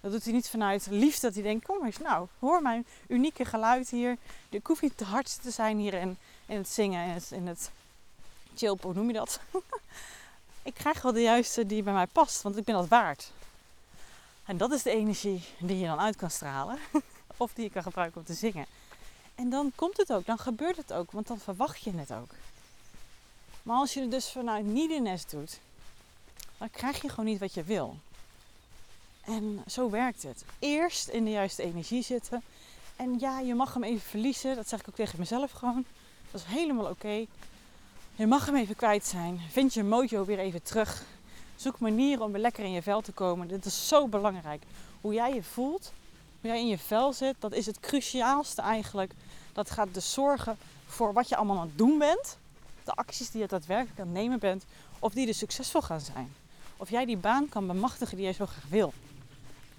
Dat 0.02 0.12
doet 0.12 0.24
hij 0.24 0.34
niet 0.34 0.50
vanuit 0.50 0.88
liefde. 0.90 1.22
Dat 1.22 1.34
hij 1.34 1.44
denkt, 1.44 1.66
kom 1.66 1.86
eens 1.86 1.98
nou, 1.98 2.28
hoor 2.40 2.62
mijn 2.62 2.86
unieke 3.08 3.46
geluid 3.46 3.90
hier. 3.90 4.18
Ik 4.50 4.68
hoef 4.68 4.80
te 4.96 5.04
hard 5.04 5.42
te 5.42 5.52
zijn 5.52 5.78
hier 5.78 5.94
in, 5.94 6.18
in 6.46 6.58
het 6.58 6.70
zingen, 6.70 7.08
in 7.08 7.14
het, 7.14 7.32
in 7.32 7.48
het 7.48 7.72
chill, 8.56 8.78
hoe 8.82 8.94
noem 8.94 9.08
je 9.08 9.14
dat? 9.14 9.40
ik 10.64 10.74
krijg 10.74 11.02
wel 11.02 11.14
de 11.14 11.22
juiste 11.22 11.66
die 11.66 11.84
bij 11.84 11.94
mij 11.94 12.08
past, 12.08 12.42
want 12.42 12.58
ik 12.58 12.64
ben 12.64 12.76
dat 12.76 12.88
waard. 12.88 13.32
En 14.46 14.58
dat 14.58 14.72
is 14.72 14.84
de 14.84 14.92
energie 14.92 15.44
die 15.60 15.80
je 15.80 15.86
dan 15.86 16.00
uit 16.00 16.16
kan 16.16 16.32
stralen. 16.32 16.78
of 17.38 17.54
die 17.54 17.64
je 17.64 17.70
kan 17.70 17.84
gebruiken 17.84 18.20
om 18.20 18.26
te 18.26 18.34
zingen. 18.34 18.66
En 19.36 19.50
dan 19.50 19.72
komt 19.76 19.98
het 19.98 20.14
ook, 20.14 20.26
dan 20.26 20.38
gebeurt 20.38 20.78
het 20.78 20.94
ook, 20.94 21.12
want 21.12 21.28
dan 21.28 21.40
verwacht 21.40 21.82
je 21.82 21.92
het 21.92 22.14
ook. 22.14 22.30
Maar 23.64 23.78
als 23.78 23.94
je 23.94 24.02
het 24.02 24.12
dus 24.12 24.30
vanuit 24.30 24.66
neediness 24.66 25.26
doet, 25.26 25.60
dan 26.58 26.70
krijg 26.70 27.02
je 27.02 27.10
gewoon 27.10 27.26
niet 27.26 27.40
wat 27.40 27.54
je 27.54 27.64
wil. 27.64 27.98
En 29.22 29.64
zo 29.68 29.90
werkt 29.90 30.24
het. 30.24 30.46
Eerst 30.60 31.08
in 31.08 31.24
de 31.24 31.32
juiste 31.32 31.64
energie 31.64 32.04
zitten. 32.04 32.44
En 32.96 33.20
ja, 33.20 33.40
je 33.40 33.56
mag 33.56 33.74
hem 33.74 33.84
even 33.84 34.10
verliezen. 34.10 34.56
Dat 34.56 34.68
zeg 34.68 34.80
ik 34.80 34.90
ook 34.90 34.96
tegen 34.96 35.20
mezelf 35.20 35.52
gewoon. 35.52 35.86
Dat 36.32 36.42
is 36.42 36.48
helemaal 36.48 36.86
oké. 36.86 37.26
Je 38.16 38.28
mag 38.28 38.46
hem 38.46 38.56
even 38.56 38.76
kwijt 38.76 39.06
zijn. 39.06 39.42
Vind 39.50 39.74
je 39.74 39.84
mojo 39.84 40.26
weer 40.26 40.40
even 40.40 40.64
terug. 40.64 41.04
Zoek 41.56 41.80
manieren 41.80 42.26
om 42.26 42.32
weer 42.32 42.42
lekker 42.42 42.64
in 42.64 42.72
je 42.72 42.82
vel 42.82 43.02
te 43.02 43.12
komen. 43.12 43.48
Dit 43.48 43.66
is 43.66 43.88
zo 43.88 44.08
belangrijk. 44.08 44.64
Hoe 45.02 45.14
jij 45.14 45.34
je 45.34 45.44
voelt, 45.44 45.92
hoe 46.42 46.50
jij 46.50 46.60
in 46.60 46.68
je 46.68 46.78
vel 46.78 47.14
zit, 47.14 47.36
dat 47.40 47.54
is 47.54 47.66
het 47.66 47.80
cruciaalste 47.80 48.62
eigenlijk. 48.62 49.12
Dat 49.54 49.70
gaat 49.70 49.94
dus 49.94 50.14
zorgen 50.14 50.58
voor 50.86 51.14
wat 51.14 51.30
je 51.30 51.36
allemaal 51.36 51.60
aan 51.60 51.68
het 51.68 51.78
doen 51.78 51.98
bent. 51.98 52.38
De 52.84 52.92
acties 52.92 53.32
die 53.32 53.42
je 53.42 53.48
daadwerkelijk 53.48 54.00
aan 54.00 54.06
het 54.06 54.16
nemen 54.16 54.40
bent. 54.40 54.66
Of 55.00 55.14
die 55.14 55.28
er 55.28 55.34
succesvol 55.34 55.82
gaan 55.82 56.02
zijn. 56.02 56.34
Of 56.78 56.90
jij 56.90 57.06
die 57.06 57.18
baan 57.18 57.50
kan 57.50 57.68
bemachtigen 57.68 58.16
die 58.16 58.26
jij 58.26 58.34
zo 58.34 58.46
graag 58.46 58.66
wil. 58.70 58.94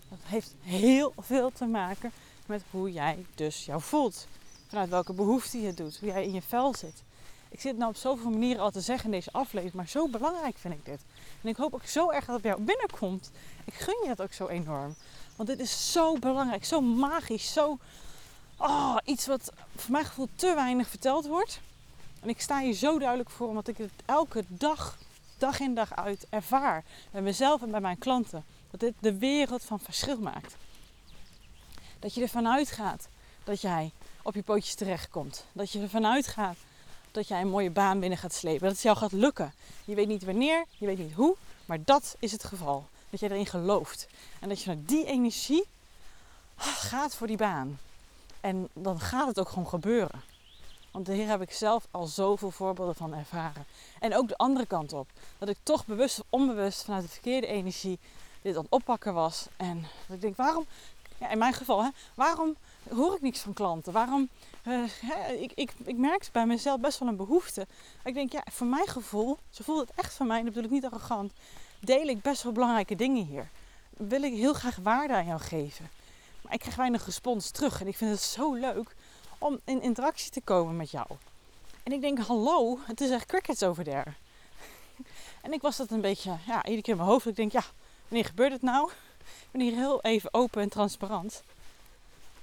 Dat 0.09 0.19
heeft 0.23 0.55
heel 0.61 1.13
veel 1.19 1.51
te 1.53 1.65
maken 1.65 2.13
met 2.47 2.63
hoe 2.71 2.93
jij 2.93 3.27
dus 3.35 3.65
jou 3.65 3.81
voelt. 3.81 4.27
Vanuit 4.69 4.89
welke 4.89 5.13
behoefte 5.13 5.61
je 5.61 5.75
doet, 5.75 5.99
hoe 5.99 6.09
jij 6.09 6.25
in 6.25 6.33
je 6.33 6.43
vel 6.43 6.75
zit. 6.75 7.03
Ik 7.49 7.61
zit 7.61 7.77
nou 7.77 7.91
op 7.91 7.97
zoveel 7.97 8.31
manieren 8.31 8.63
al 8.63 8.71
te 8.71 8.81
zeggen 8.81 9.05
in 9.05 9.11
deze 9.11 9.33
aflevering, 9.33 9.75
maar 9.75 9.89
zo 9.89 10.09
belangrijk 10.09 10.59
vind 10.59 10.75
ik 10.75 10.85
dit. 10.85 11.01
En 11.43 11.49
ik 11.49 11.57
hoop 11.57 11.75
ook 11.75 11.87
zo 11.87 12.11
erg 12.11 12.25
dat 12.25 12.35
het 12.35 12.43
bij 12.43 12.51
jou 12.51 12.63
binnenkomt. 12.63 13.31
Ik 13.65 13.75
gun 13.75 13.97
je 14.03 14.09
dat 14.09 14.23
ook 14.23 14.33
zo 14.33 14.47
enorm. 14.47 14.95
Want 15.37 15.49
dit 15.49 15.61
is 15.61 15.93
zo 15.93 16.19
belangrijk, 16.19 16.65
zo 16.65 16.81
magisch, 16.81 17.53
zo... 17.53 17.79
oh, 18.57 18.97
iets 19.05 19.27
wat 19.27 19.53
voor 19.77 19.91
mijn 19.93 20.05
gevoel 20.05 20.29
te 20.35 20.55
weinig 20.55 20.89
verteld 20.89 21.27
wordt. 21.27 21.61
En 22.23 22.29
ik 22.29 22.41
sta 22.41 22.61
hier 22.61 22.75
zo 22.75 22.99
duidelijk 22.99 23.31
voor, 23.31 23.49
omdat 23.49 23.69
ik 23.69 23.77
het 23.77 23.91
elke 24.05 24.45
dag, 24.49 24.99
dag 25.39 25.61
in 25.61 25.75
dag 25.75 25.97
uit 25.97 26.27
ervaar. 26.31 26.85
Bij 27.11 27.23
mezelf 27.23 27.63
en 27.63 27.71
bij 27.71 27.81
mijn 27.81 27.99
klanten. 27.99 28.45
Dat 28.71 28.81
dit 28.81 28.95
de 29.01 29.19
wereld 29.19 29.63
van 29.63 29.81
verschil 29.81 30.19
maakt. 30.19 30.57
Dat 31.99 32.15
je 32.15 32.23
ervan 32.23 32.49
uitgaat 32.49 33.09
dat 33.45 33.61
jij 33.61 33.93
op 34.23 34.35
je 34.35 34.43
pootjes 34.43 34.75
terechtkomt. 34.75 35.45
Dat 35.53 35.71
je 35.71 35.81
ervan 35.81 36.07
uitgaat 36.07 36.57
dat 37.11 37.29
jij 37.29 37.41
een 37.41 37.49
mooie 37.49 37.71
baan 37.71 38.01
binnen 38.01 38.19
gaat 38.19 38.35
slepen. 38.35 38.61
Dat 38.61 38.73
het 38.73 38.83
jou 38.83 38.97
gaat 38.97 39.13
lukken. 39.13 39.53
Je 39.85 39.95
weet 39.95 40.09
niet 40.09 40.25
wanneer, 40.25 40.65
je 40.79 40.87
weet 40.87 40.99
niet 40.99 41.13
hoe, 41.13 41.37
maar 41.67 41.79
dat 41.85 42.17
is 42.19 42.33
het 42.33 42.45
geval. 42.45 42.89
Dat 43.11 43.21
jij 43.21 43.31
erin 43.31 43.47
gelooft. 43.47 44.07
En 44.41 44.49
dat 44.49 44.63
je 44.63 44.67
naar 44.67 44.85
die 44.87 45.07
energie 45.07 45.65
ah, 46.55 46.67
gaat 46.67 47.15
voor 47.15 47.27
die 47.27 47.37
baan. 47.37 47.79
En 48.41 48.69
dan 48.73 49.01
gaat 49.01 49.27
het 49.27 49.41
ook 49.41 49.49
gewoon 49.49 49.69
gebeuren. 49.69 50.32
Want 50.93 51.07
hier 51.07 51.29
heb 51.29 51.41
ik 51.41 51.53
zelf 51.53 51.87
al 51.91 52.07
zoveel 52.07 52.51
voorbeelden 52.51 52.95
van 52.95 53.15
ervaren. 53.15 53.65
En 54.01 54.17
ook 54.17 54.29
de 54.29 54.37
andere 54.37 54.67
kant 54.67 54.93
op. 54.93 55.09
Dat 55.39 55.49
ik 55.49 55.57
toch 55.63 55.87
bewust 55.87 56.21
of 56.21 56.27
onbewust 56.31 56.85
vanuit 56.85 57.03
de 57.03 57.09
verkeerde 57.09 57.47
energie 57.47 57.99
dit 58.43 58.57
aan 58.57 58.63
het 58.63 58.73
oppakken 58.73 59.15
was. 59.15 59.47
En 59.57 59.87
ik 60.09 60.21
denk, 60.21 60.37
waarom, 60.37 60.67
ja, 61.19 61.31
in 61.31 61.39
mijn 61.39 61.53
geval, 61.53 61.83
hè, 61.83 61.89
waarom 62.15 62.57
hoor 62.91 63.15
ik 63.15 63.21
niks 63.21 63.41
van 63.41 63.53
klanten? 63.53 63.93
Waarom, 63.93 64.29
hè, 64.63 64.85
ik, 65.33 65.53
ik, 65.55 65.73
ik 65.85 65.97
merk 65.97 66.29
bij 66.33 66.47
mezelf 66.47 66.81
best 66.81 66.99
wel 66.99 67.09
een 67.09 67.17
behoefte. 67.17 67.67
Ik 68.05 68.15
denk, 68.15 68.33
ja, 68.33 68.45
voor 68.51 68.67
mijn 68.67 68.87
gevoel, 68.87 69.39
ze 69.51 69.65
voelt 69.65 69.81
het 69.81 69.93
echt 69.95 70.15
van 70.15 70.27
mij, 70.27 70.39
en 70.39 70.45
dat 70.45 70.55
bedoel 70.55 70.71
ik 70.71 70.75
niet 70.75 70.85
arrogant, 70.85 71.33
deel 71.81 72.07
ik 72.07 72.23
best 72.23 72.43
wel 72.43 72.53
belangrijke 72.53 72.95
dingen 72.95 73.25
hier. 73.25 73.49
Wil 73.97 74.23
ik 74.23 74.35
heel 74.35 74.55
graag 74.55 74.77
waarde 74.77 75.15
aan 75.15 75.27
jou 75.27 75.41
geven. 75.41 75.91
Maar 76.43 76.53
ik 76.53 76.61
krijg 76.61 76.77
weinig 76.77 77.05
respons 77.05 77.51
terug. 77.51 77.81
En 77.81 77.87
ik 77.87 77.97
vind 77.97 78.11
het 78.11 78.21
zo 78.21 78.55
leuk 78.55 78.95
om 79.43 79.61
in 79.65 79.83
interactie 79.83 80.31
te 80.31 80.41
komen 80.41 80.77
met 80.77 80.91
jou. 80.91 81.07
En 81.83 81.93
ik 81.93 82.01
denk, 82.01 82.19
hallo, 82.19 82.79
het 82.87 83.01
is 83.01 83.11
echt 83.11 83.27
crickets 83.27 83.63
over 83.63 83.85
there. 83.85 84.13
En 85.43 85.53
ik 85.53 85.61
was 85.61 85.77
dat 85.77 85.91
een 85.91 86.01
beetje, 86.01 86.37
ja, 86.47 86.65
iedere 86.65 86.83
keer 86.83 86.93
in 86.93 86.99
mijn 86.99 87.11
hoofd. 87.11 87.27
Ik 87.27 87.37
denk, 87.37 87.53
ja, 87.53 87.63
wanneer 88.09 88.25
gebeurt 88.27 88.53
het 88.53 88.63
nou? 88.63 88.91
Ik 89.19 89.49
ben 89.51 89.61
hier 89.61 89.75
heel 89.75 90.01
even 90.03 90.35
open 90.35 90.63
en 90.63 90.69
transparant. 90.69 91.43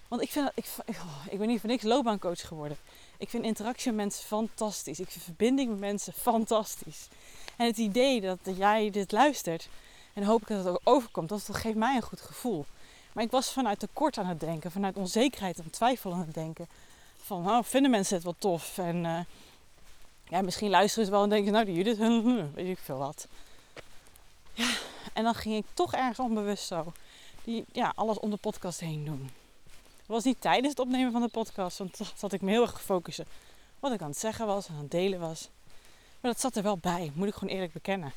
Want 0.08 0.22
ik 0.22 0.32
vind, 0.32 0.52
ik, 0.56 0.66
oh, 0.88 1.26
ik 1.30 1.38
ben 1.38 1.48
niet 1.48 1.60
voor 1.60 1.70
niks 1.70 1.84
loopbaancoach 1.84 2.48
geworden. 2.48 2.78
Ik 3.18 3.30
vind 3.30 3.44
interactie 3.44 3.92
met 3.92 4.00
mensen 4.00 4.26
fantastisch. 4.26 5.00
Ik 5.00 5.10
vind 5.10 5.24
verbinding 5.24 5.70
met 5.70 5.80
mensen 5.80 6.14
fantastisch. 6.14 7.08
En 7.56 7.66
het 7.66 7.78
idee 7.78 8.22
dat 8.22 8.40
jij 8.44 8.90
dit 8.90 9.12
luistert 9.12 9.70
en 10.14 10.24
hoop 10.24 10.42
ik 10.42 10.48
dat 10.48 10.58
het 10.58 10.68
ook 10.68 10.82
overkomt, 10.84 11.30
dat, 11.30 11.50
geeft 11.52 11.76
mij 11.76 11.96
een 11.96 12.02
goed 12.02 12.22
gevoel. 12.22 12.66
Maar 13.14 13.24
ik 13.24 13.32
was 13.32 13.52
vanuit 13.52 13.80
tekort 13.80 14.18
aan 14.18 14.26
het 14.26 14.40
denken, 14.40 14.72
vanuit 14.72 14.98
onzekerheid 14.98 15.58
en 15.58 15.70
twijfel 15.70 16.14
aan 16.14 16.20
het 16.20 16.34
denken. 16.34 16.68
Van, 17.22 17.50
oh, 17.50 17.64
vinden 17.64 17.92
mensen 17.92 18.16
het 18.16 18.24
wel 18.24 18.36
tof? 18.38 18.78
En 18.78 19.04
uh, 19.04 19.20
ja, 20.30 20.42
misschien 20.42 20.70
luisteren 20.70 21.06
ze 21.06 21.12
wel 21.12 21.24
en 21.24 21.30
denken, 21.30 21.52
nou 21.52 21.66
die 21.66 21.76
Judith, 21.76 21.98
weet 22.56 22.68
ik 22.68 22.78
veel 22.78 22.98
wat. 22.98 23.28
Ja, 24.54 24.70
en 25.14 25.24
dan 25.24 25.36
ging 25.36 25.56
ik 25.56 25.66
toch 25.74 25.94
ergens 25.94 26.20
onbewust 26.20 26.68
zo 26.68 26.94
die, 27.44 27.66
ja, 27.72 27.92
alles 27.96 28.20
om 28.20 28.30
de 28.30 28.38
podcast 28.38 28.80
heen 28.80 29.06
doen. 29.06 29.30
Dat 29.98 30.18
was 30.18 30.24
niet 30.24 30.42
tijdens 30.42 30.70
het 30.70 30.80
opnemen 30.80 31.12
van 31.12 31.22
de 31.22 31.28
podcast, 31.28 31.78
want 31.78 31.94
toen 31.94 32.08
zat 32.16 32.34
ik 32.34 32.42
me 32.42 32.52
heel 32.52 32.62
erg 32.62 32.72
gefocust 32.72 33.22
wat 33.80 33.92
ik 33.92 34.02
aan 34.02 34.10
het 34.10 34.20
zeggen 34.20 34.46
was 34.46 34.68
en 34.68 34.74
aan 34.74 34.82
het 34.82 34.92
delen 34.92 35.20
was. 35.20 35.50
Maar 36.20 36.32
dat 36.32 36.42
zat 36.42 36.56
er 36.56 36.64
wel 36.64 36.78
bij, 36.78 37.12
moet 37.14 37.28
ik 37.28 37.34
gewoon 37.34 37.54
eerlijk 37.54 37.74
bekennen. 37.74 38.14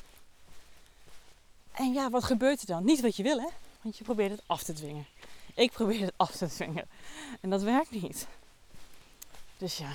En 1.71 1.93
ja, 1.93 2.09
wat 2.09 2.23
gebeurt 2.23 2.61
er 2.61 2.67
dan? 2.67 2.85
Niet 2.85 3.01
wat 3.01 3.15
je 3.15 3.23
wil, 3.23 3.39
hè? 3.39 3.47
Want 3.81 3.97
je 3.97 4.03
probeert 4.03 4.31
het 4.31 4.43
af 4.45 4.63
te 4.63 4.73
dwingen. 4.73 5.05
Ik 5.53 5.71
probeer 5.71 6.01
het 6.01 6.13
af 6.15 6.35
te 6.35 6.47
dwingen. 6.47 6.89
En 7.41 7.49
dat 7.49 7.61
werkt 7.61 7.91
niet. 7.91 8.27
Dus 9.57 9.77
ja. 9.77 9.91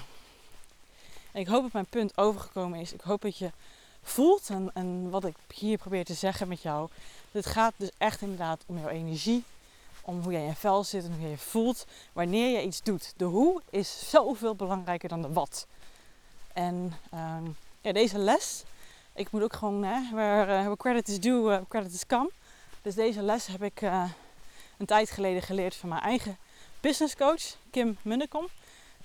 ik 1.32 1.46
hoop 1.46 1.62
dat 1.62 1.72
mijn 1.72 1.86
punt 1.86 2.18
overgekomen 2.18 2.80
is. 2.80 2.92
Ik 2.92 3.00
hoop 3.00 3.20
dat 3.20 3.38
je 3.38 3.50
voelt 4.02 4.48
en, 4.48 4.70
en 4.74 5.10
wat 5.10 5.24
ik 5.24 5.36
hier 5.54 5.78
probeer 5.78 6.04
te 6.04 6.14
zeggen 6.14 6.48
met 6.48 6.62
jou. 6.62 6.88
Het 7.32 7.46
gaat 7.46 7.72
dus 7.76 7.90
echt 7.98 8.20
inderdaad 8.20 8.62
om 8.66 8.78
jouw 8.78 8.88
energie. 8.88 9.44
Om 10.00 10.22
hoe 10.22 10.32
jij 10.32 10.46
in 10.46 10.54
vel 10.54 10.84
zit 10.84 11.04
en 11.04 11.12
hoe 11.12 11.20
jij 11.20 11.30
je 11.30 11.38
voelt 11.38 11.86
wanneer 12.12 12.56
je 12.56 12.66
iets 12.66 12.82
doet. 12.82 13.12
De 13.16 13.24
hoe 13.24 13.62
is 13.70 14.10
zoveel 14.10 14.54
belangrijker 14.54 15.08
dan 15.08 15.22
de 15.22 15.32
wat. 15.32 15.66
En 16.52 16.92
ehm, 17.10 17.44
deze 17.80 18.18
les, 18.18 18.64
ik 19.14 19.30
moet 19.30 19.42
ook 19.42 19.52
gewoon, 19.52 19.84
hè, 19.84 20.14
waar, 20.14 20.66
uh, 20.66 20.72
credit 20.72 21.08
is 21.08 21.20
due, 21.20 21.50
uh, 21.50 21.60
credit 21.68 21.92
is 21.92 22.06
come. 22.06 22.30
Dus 22.82 22.94
deze 22.94 23.22
les 23.22 23.46
heb 23.46 23.62
ik 23.62 23.82
uh, 23.82 24.10
een 24.78 24.86
tijd 24.86 25.10
geleden 25.10 25.42
geleerd 25.42 25.74
van 25.74 25.88
mijn 25.88 26.00
eigen 26.00 26.36
business 26.80 27.16
coach, 27.16 27.56
Kim 27.70 27.96
Munnekom. 28.02 28.48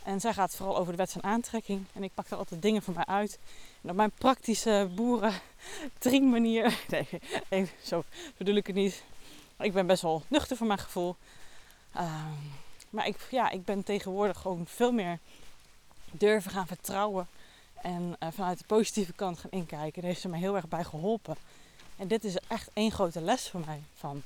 En 0.03 0.19
zij 0.19 0.33
gaat 0.33 0.55
vooral 0.55 0.77
over 0.77 0.91
de 0.91 0.97
wet 0.97 1.11
van 1.11 1.23
aantrekking. 1.23 1.85
En 1.93 2.03
ik 2.03 2.13
pak 2.13 2.29
er 2.29 2.37
altijd 2.37 2.61
dingen 2.61 2.81
van 2.81 2.93
mij 2.93 3.05
uit. 3.05 3.39
En 3.81 3.89
op 3.89 3.95
mijn 3.95 4.11
praktische 4.11 4.89
boeren 4.95 5.33
manier. 6.21 6.79
Nee, 6.89 7.07
even, 7.49 7.75
zo 7.83 8.03
bedoel 8.37 8.55
ik 8.55 8.67
het 8.67 8.75
niet. 8.75 9.03
Ik 9.59 9.73
ben 9.73 9.87
best 9.87 10.01
wel 10.01 10.23
nuchter 10.27 10.57
voor 10.57 10.67
mijn 10.67 10.79
gevoel. 10.79 11.15
Uh, 11.95 12.25
maar 12.89 13.07
ik, 13.07 13.27
ja, 13.31 13.49
ik 13.49 13.65
ben 13.65 13.83
tegenwoordig 13.83 14.37
gewoon 14.37 14.65
veel 14.67 14.91
meer 14.91 15.19
durven 16.11 16.51
gaan 16.51 16.67
vertrouwen. 16.67 17.27
En 17.81 18.15
uh, 18.19 18.29
vanuit 18.31 18.57
de 18.57 18.65
positieve 18.67 19.13
kant 19.13 19.39
gaan 19.39 19.51
inkijken. 19.51 20.01
Daar 20.01 20.09
heeft 20.09 20.21
ze 20.21 20.29
me 20.29 20.37
heel 20.37 20.55
erg 20.55 20.67
bij 20.67 20.83
geholpen. 20.83 21.35
En 21.97 22.07
dit 22.07 22.23
is 22.23 22.37
echt 22.47 22.69
één 22.73 22.91
grote 22.91 23.21
les 23.21 23.49
voor 23.49 23.61
mij 23.65 23.81
van. 23.93 24.23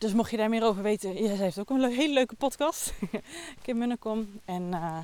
Dus 0.00 0.12
mocht 0.12 0.30
je 0.30 0.36
daar 0.36 0.48
meer 0.48 0.64
over 0.64 0.82
weten, 0.82 1.22
ja, 1.22 1.30
heeft 1.30 1.58
ook 1.58 1.70
een 1.70 1.92
hele 1.92 2.12
leuke 2.12 2.34
podcast. 2.34 2.92
Kim 3.62 3.78
Munnekom. 3.78 4.40
En 4.44 4.62
uh, 4.62 4.98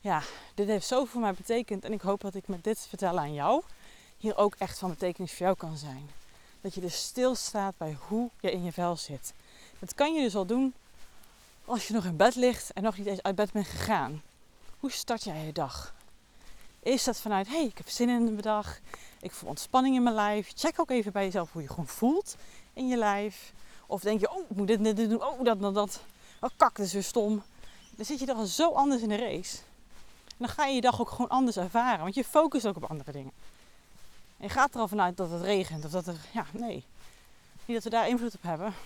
ja, 0.00 0.22
dit 0.54 0.66
heeft 0.66 0.86
zoveel 0.86 1.06
voor 1.06 1.20
mij 1.20 1.32
betekend. 1.32 1.84
En 1.84 1.92
ik 1.92 2.00
hoop 2.00 2.20
dat 2.20 2.34
ik 2.34 2.48
met 2.48 2.64
dit 2.64 2.86
vertellen 2.88 3.20
aan 3.20 3.34
jou 3.34 3.62
hier 4.16 4.36
ook 4.36 4.54
echt 4.58 4.78
van 4.78 4.90
betekenis 4.90 5.32
voor 5.32 5.46
jou 5.46 5.56
kan 5.56 5.76
zijn. 5.76 6.10
Dat 6.60 6.74
je 6.74 6.80
dus 6.80 7.02
stilstaat 7.02 7.76
bij 7.76 7.96
hoe 8.08 8.30
je 8.40 8.50
in 8.50 8.64
je 8.64 8.72
vel 8.72 8.96
zit. 8.96 9.32
Dat 9.78 9.94
kan 9.94 10.14
je 10.14 10.22
dus 10.22 10.36
al 10.36 10.46
doen 10.46 10.74
als 11.64 11.86
je 11.86 11.94
nog 11.94 12.04
in 12.04 12.16
bed 12.16 12.34
ligt 12.34 12.72
en 12.72 12.82
nog 12.82 12.98
niet 12.98 13.06
eens 13.06 13.22
uit 13.22 13.34
bed 13.34 13.52
bent 13.52 13.66
gegaan. 13.66 14.22
Hoe 14.78 14.92
start 14.92 15.24
jij 15.24 15.44
je 15.44 15.52
dag? 15.52 15.94
Is 16.82 17.04
dat 17.04 17.20
vanuit, 17.20 17.46
hé, 17.46 17.56
hey, 17.56 17.66
ik 17.66 17.78
heb 17.78 17.88
zin 17.88 18.08
in 18.08 18.36
de 18.36 18.42
dag. 18.42 18.78
Ik 19.20 19.32
voel 19.32 19.48
ontspanning 19.48 19.96
in 19.96 20.02
mijn 20.02 20.14
lijf. 20.14 20.52
Check 20.54 20.80
ook 20.80 20.90
even 20.90 21.12
bij 21.12 21.24
jezelf 21.24 21.52
hoe 21.52 21.62
je 21.62 21.68
gewoon 21.68 21.88
voelt 21.88 22.36
in 22.72 22.88
je 22.88 22.96
lijf. 22.96 23.52
Of 23.90 24.00
denk 24.00 24.20
je, 24.20 24.30
oh, 24.30 24.50
ik 24.50 24.56
moet 24.56 24.66
dit, 24.66 24.96
dit 24.96 25.10
doen. 25.10 25.24
Oh, 25.24 25.44
dat, 25.44 25.60
dat, 25.60 25.74
dat. 25.74 26.00
Oh, 26.40 26.50
kak, 26.56 26.76
dat 26.76 26.86
is 26.86 26.92
weer 26.92 27.02
stom. 27.02 27.42
Dan 27.96 28.04
zit 28.04 28.18
je 28.18 28.34
al 28.34 28.44
zo 28.44 28.70
anders 28.70 29.02
in 29.02 29.08
de 29.08 29.16
race. 29.16 29.56
En 30.26 30.36
dan 30.38 30.48
ga 30.48 30.66
je 30.66 30.74
je 30.74 30.80
dag 30.80 31.00
ook 31.00 31.10
gewoon 31.10 31.28
anders 31.28 31.56
ervaren. 31.56 32.02
Want 32.02 32.14
je 32.14 32.24
focust 32.24 32.66
ook 32.66 32.76
op 32.76 32.84
andere 32.84 33.12
dingen. 33.12 33.32
En 34.36 34.44
je 34.44 34.48
gaat 34.48 34.74
er 34.74 34.80
al 34.80 34.88
vanuit 34.88 35.16
dat 35.16 35.30
het 35.30 35.42
regent. 35.42 35.84
Of 35.84 35.90
dat 35.90 36.06
er, 36.06 36.16
ja, 36.32 36.46
nee. 36.52 36.84
Niet 37.64 37.76
dat 37.76 37.84
we 37.84 37.90
daar 37.90 38.08
invloed 38.08 38.34
op 38.34 38.42
hebben. 38.42 38.66
Maar 38.66 38.76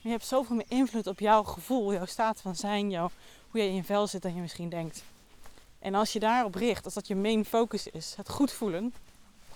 je 0.00 0.08
hebt 0.08 0.26
zoveel 0.26 0.56
meer 0.56 0.66
invloed 0.68 1.06
op 1.06 1.18
jouw 1.18 1.42
gevoel, 1.42 1.92
jouw 1.92 2.06
staat 2.06 2.40
van 2.40 2.56
zijn, 2.56 2.90
jouw, 2.90 3.10
hoe 3.50 3.60
je 3.60 3.66
in 3.66 3.74
je 3.74 3.84
vel 3.84 4.06
zit 4.06 4.22
dan 4.22 4.34
je 4.34 4.40
misschien 4.40 4.68
denkt. 4.68 5.02
En 5.78 5.94
als 5.94 6.12
je 6.12 6.18
daarop 6.18 6.54
richt, 6.54 6.84
als 6.84 6.94
dat 6.94 7.06
je 7.06 7.16
main 7.16 7.44
focus 7.44 7.86
is, 7.86 8.14
het 8.16 8.28
goed 8.28 8.52
voelen, 8.52 8.94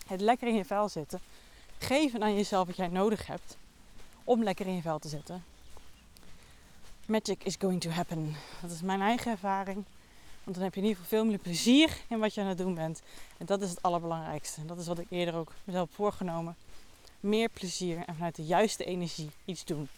het 0.06 0.20
lekker 0.20 0.48
in 0.48 0.54
je 0.54 0.64
vel 0.64 0.88
zitten, 0.88 1.20
geven 1.78 2.22
aan 2.22 2.34
jezelf 2.34 2.66
wat 2.66 2.76
jij 2.76 2.88
nodig 2.88 3.26
hebt 3.26 3.56
om 4.24 4.42
lekker 4.42 4.66
in 4.66 4.74
je 4.74 4.82
vel 4.82 4.98
te 4.98 5.08
zitten. 5.08 5.44
Magic 7.06 7.44
is 7.44 7.56
going 7.58 7.80
to 7.80 7.90
happen. 7.90 8.36
Dat 8.60 8.70
is 8.70 8.82
mijn 8.82 9.00
eigen 9.00 9.30
ervaring. 9.30 9.84
Want 10.44 10.56
dan 10.56 10.64
heb 10.64 10.74
je 10.74 10.80
in 10.80 10.86
ieder 10.86 11.02
geval 11.02 11.18
veel 11.18 11.28
meer 11.28 11.38
plezier 11.38 11.96
in 12.08 12.18
wat 12.18 12.34
je 12.34 12.40
aan 12.40 12.46
het 12.46 12.58
doen 12.58 12.74
bent. 12.74 13.02
En 13.38 13.46
dat 13.46 13.62
is 13.62 13.70
het 13.70 13.82
allerbelangrijkste. 13.82 14.60
En 14.60 14.66
dat 14.66 14.78
is 14.78 14.86
wat 14.86 14.98
ik 14.98 15.06
eerder 15.10 15.34
ook 15.34 15.52
mezelf 15.64 15.90
voorgenomen. 15.92 16.56
Meer 17.20 17.48
plezier 17.48 17.96
en 18.06 18.14
vanuit 18.14 18.36
de 18.36 18.44
juiste 18.44 18.84
energie 18.84 19.30
iets 19.44 19.64
doen. 19.64 19.88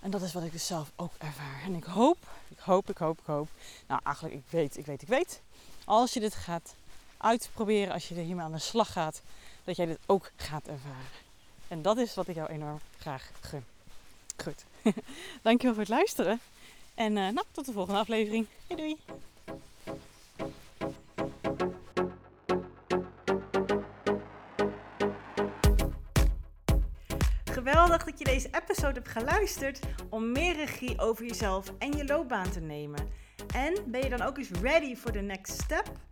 En 0.00 0.10
dat 0.10 0.22
is 0.22 0.32
wat 0.32 0.42
ik 0.42 0.52
dus 0.52 0.66
zelf 0.66 0.92
ook 0.96 1.12
ervaar. 1.18 1.62
En 1.64 1.74
ik 1.74 1.84
hoop, 1.84 2.16
ik 2.48 2.58
hoop, 2.58 2.90
ik 2.90 2.98
hoop, 2.98 3.18
ik 3.18 3.26
hoop. 3.26 3.48
Nou, 3.86 4.00
eigenlijk, 4.04 4.34
ik 4.34 4.44
weet, 4.50 4.76
ik 4.76 4.86
weet, 4.86 5.02
ik 5.02 5.08
weet. 5.08 5.40
Als 5.84 6.12
je 6.12 6.20
dit 6.20 6.34
gaat 6.34 6.74
uitproberen, 7.16 7.92
als 7.92 8.08
je 8.08 8.14
er 8.14 8.22
hiermee 8.22 8.44
aan 8.44 8.52
de 8.52 8.58
slag 8.58 8.92
gaat, 8.92 9.22
dat 9.64 9.76
jij 9.76 9.86
dit 9.86 9.98
ook 10.06 10.30
gaat 10.36 10.66
ervaren. 10.66 11.21
En 11.72 11.82
dat 11.82 11.98
is 11.98 12.14
wat 12.14 12.28
ik 12.28 12.34
jou 12.34 12.48
enorm 12.48 12.80
graag 12.98 13.30
gun. 13.40 13.64
Goed. 14.36 14.64
Dankjewel 15.42 15.74
voor 15.74 15.82
het 15.82 15.92
luisteren. 15.92 16.40
En 16.94 17.16
uh, 17.16 17.28
nou, 17.28 17.46
tot 17.52 17.66
de 17.66 17.72
volgende 17.72 18.00
aflevering. 18.00 18.46
Hey, 18.66 18.76
doei! 18.76 18.96
Geweldig 27.44 28.04
dat 28.04 28.18
je 28.18 28.24
deze 28.24 28.48
episode 28.52 28.92
hebt 28.92 29.08
geluisterd 29.08 29.80
om 30.08 30.32
meer 30.32 30.56
regie 30.56 31.00
over 31.00 31.26
jezelf 31.26 31.72
en 31.78 31.92
je 31.92 32.04
loopbaan 32.04 32.50
te 32.50 32.60
nemen. 32.60 33.08
En 33.54 33.74
ben 33.86 34.02
je 34.02 34.08
dan 34.08 34.22
ook 34.22 34.38
eens 34.38 34.50
ready 34.50 34.96
for 34.96 35.12
the 35.12 35.20
next 35.20 35.62
step? 35.62 36.11